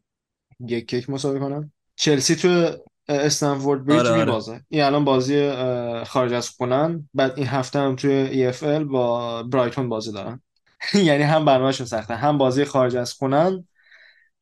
[0.60, 1.72] یک یک مساوی کنن.
[1.96, 4.26] چلسی تو استنفورد بریج آره، آره.
[4.26, 4.62] میبازه.
[4.70, 5.52] این الان بازی
[6.04, 7.10] خارج از خونن.
[7.14, 10.42] بعد این هفته هم توی ای اف ال با برایتون بازی دارن.
[10.94, 13.68] یعنی هم برنامه‌شون سخته هم بازی خارج از خونن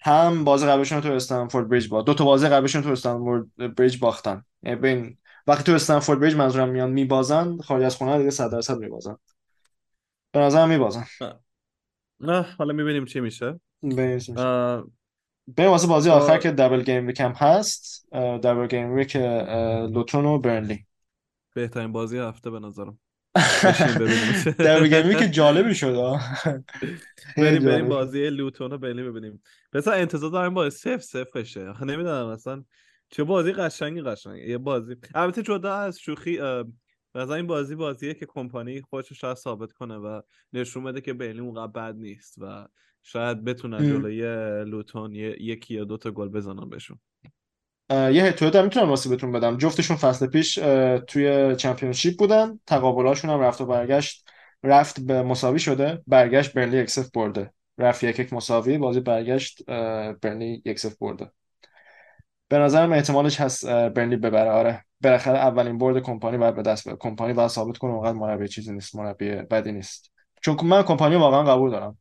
[0.02, 4.44] هم بازی قبلشون تو استنفورد بریج با دو تا بازی قبلشون تو استنفورد بریج باختن.
[4.64, 8.78] یعنی ببین وقتی تو استنفورد بریج منظورم میان میبازن خارج از خونه دیگه 100 درصد
[8.78, 9.18] میبازن.
[10.32, 11.06] به نظرم میبازن.
[12.20, 12.42] نه.
[12.58, 13.60] حالا می‌بینیم چی میشه.
[13.82, 14.20] بریم
[15.48, 18.14] بریم واسه بازی با- آخر که double gameweek هم هست.
[18.14, 20.86] double gameweek لوتون و برنلی.
[21.56, 23.00] بهترین بازی هفته به نظرم.
[24.60, 26.20] double gameweek جالبی شد
[27.38, 27.88] بریم بریم.
[27.88, 29.42] بازی لوتون رو بریم ببینیم.
[29.74, 32.64] پسر انتظار دارم بازی صفر صفر بشه آخه نمی‌دونم اصلا
[33.10, 34.50] چه بازی قشنگی قشنگی.
[34.50, 34.96] یه بازی.
[35.16, 36.40] البته جدا از شوخی
[37.16, 40.22] نظر این بازی بازیه که کمپانی خودش شاید ثابت کنه و
[40.54, 42.68] نشون بده که برلین اونقدر بد نیست و
[43.04, 43.90] شاید بتونن.
[43.90, 44.22] جلوی
[44.66, 47.00] لوتون یکی یا دو تا گل بزنن بهشون.
[47.90, 49.58] یه هد هم می‌تونم واسه بهتون بدم.
[49.58, 50.56] جفتشون فصل پیش
[51.08, 54.30] توی چمپیونشیپ بودن تقابلاشون هم رفت و برگشت
[54.64, 57.52] رفت به مساوی شده برگشت برنلی صفر برده.
[57.78, 59.66] رفت یک یک مساوی بازی برگشت
[60.22, 61.32] برنلی یک صفر برده.
[62.48, 64.50] به نظرم احتمالش هست برنلی ببره.
[64.52, 68.48] آره بالاخره اولین برد کمپانی باید به دست بره کمپانی باید ثابت کنه اونقدر مربی
[68.48, 70.12] چیزی نیست مربی بدی نیست.
[70.42, 71.98] چون من کمپانی واقعا قبول دارم.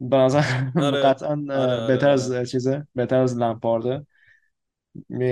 [0.00, 0.42] به نظر
[0.76, 1.02] آره.
[1.02, 2.46] قطعا آره، آره، بهتر از آره.
[2.46, 4.06] چیزه بهتر از لمپارده.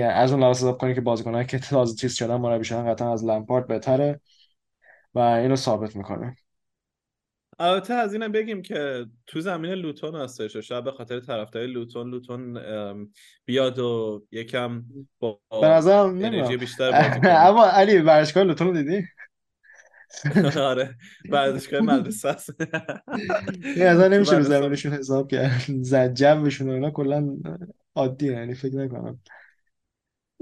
[0.03, 3.25] از اون لحاظ حساب کنی که بازیکنان که تازه چیز شدن مربی شدن قطعا از
[3.25, 4.21] لمپارد بهتره
[5.13, 6.35] و اینو ثابت می‌کنه
[7.59, 12.09] البته از اینم بگیم که تو زمین لوتون هستش و شاید به خاطر طرفداری لوتون
[12.09, 12.59] لوتون
[13.45, 14.83] بیاد و یکم
[15.19, 16.91] با به نظرم انرژی بیشتر
[17.47, 19.05] اما علی ورزشگاه لوتون رو دیدی؟
[20.59, 20.95] آره
[21.31, 22.49] ورزشگاه مدرسه است.
[23.77, 25.61] اصلا نمیشه ورزشگاه- زمینشون حساب کرد.
[25.81, 27.37] زد جوشون و اینا کلا
[27.95, 29.19] عادیه یعنی فکر نکنم.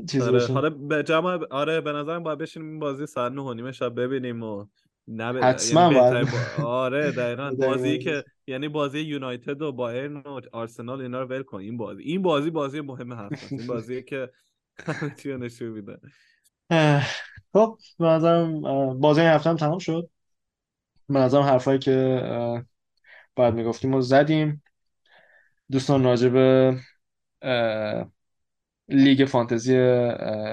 [0.09, 0.47] چیزی آره.
[0.47, 4.01] حالا به جمع آره به نظرم باید بشینیم این بازی ساعت 9 و نیم شب
[4.01, 4.65] ببینیم و
[5.07, 6.25] نه حتما یعنی
[6.57, 6.65] با...
[6.65, 7.51] آره دقیقا.
[7.59, 7.99] بازی.
[7.99, 11.59] که یعنی بازی یونایتد و بایرن و آرسنال اینا رو ول کن.
[11.59, 13.51] این بازی این بازی بازی مهم است.
[13.53, 14.29] این بازی که
[14.85, 15.99] همه چی رو نشون میده.
[17.53, 18.61] خب به نظرم
[18.99, 20.09] بازی این هفته هم تمام شد.
[21.09, 22.21] به نظرم حرفایی که
[23.35, 24.63] باید می‌گفتیم رو زدیم.
[25.71, 26.05] دوستان
[27.41, 28.11] اه،
[28.89, 29.77] لیگ فانتزی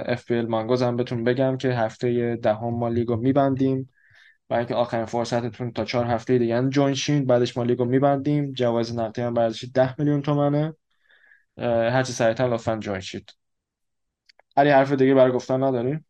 [0.07, 3.91] FPL مانگوز هم بهتون بگم که هفته دهم ما لیگو میبندیم
[4.51, 8.53] و اینکه آخرین فرصتتون تا چهار هفته دیگه هم join شین بعدش ما لیگو میبندیم.
[8.53, 10.77] جوایز نقدی هم برش 10 میلیون تومنه.
[11.57, 13.33] اه، هرچی سریعتر لطفا جوین شید.
[14.57, 16.07] علی حرف دیگه برای گفتن نداریم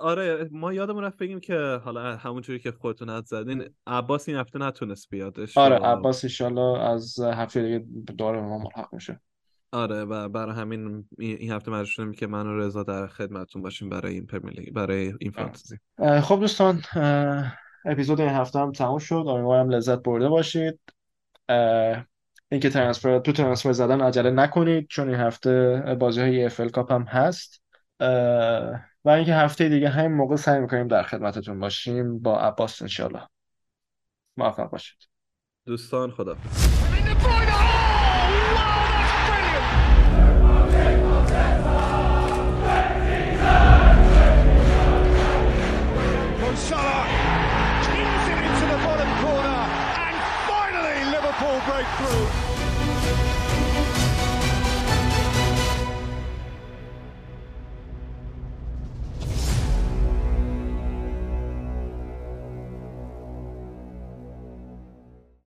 [0.00, 4.58] آره ما یادمون رفت بگیم که حالا همونجوری که خودتون حد زدین عباس این هفته
[4.58, 7.78] نتونست بیادش آره عباس ایشالله از هفته دیگه
[8.16, 9.20] دوره ما ملحق میشه.
[9.72, 13.88] آره و برای همین این هفته مجبور شدیم که من و رضا در خدمتتون باشیم
[13.88, 15.78] برای این پرمیر برای این فانتزی
[16.22, 16.82] خب دوستان
[17.84, 19.24] اپیزود این هفته هم تموم شد.
[19.28, 20.80] امیدوارم لذت برده باشید.
[22.48, 26.92] اینکه ترنسفر تو ترنسفر زدن عجله نکنید چون این هفته بازی های اف ال کاپ
[26.92, 27.62] هم هست.
[29.04, 33.22] و اینکه هفته دیگه همین موقع سعی می‌کنیم در خدمتتون باشیم با عباس انشالله
[34.36, 34.98] موفق باشید.
[35.66, 36.36] دوستان خدا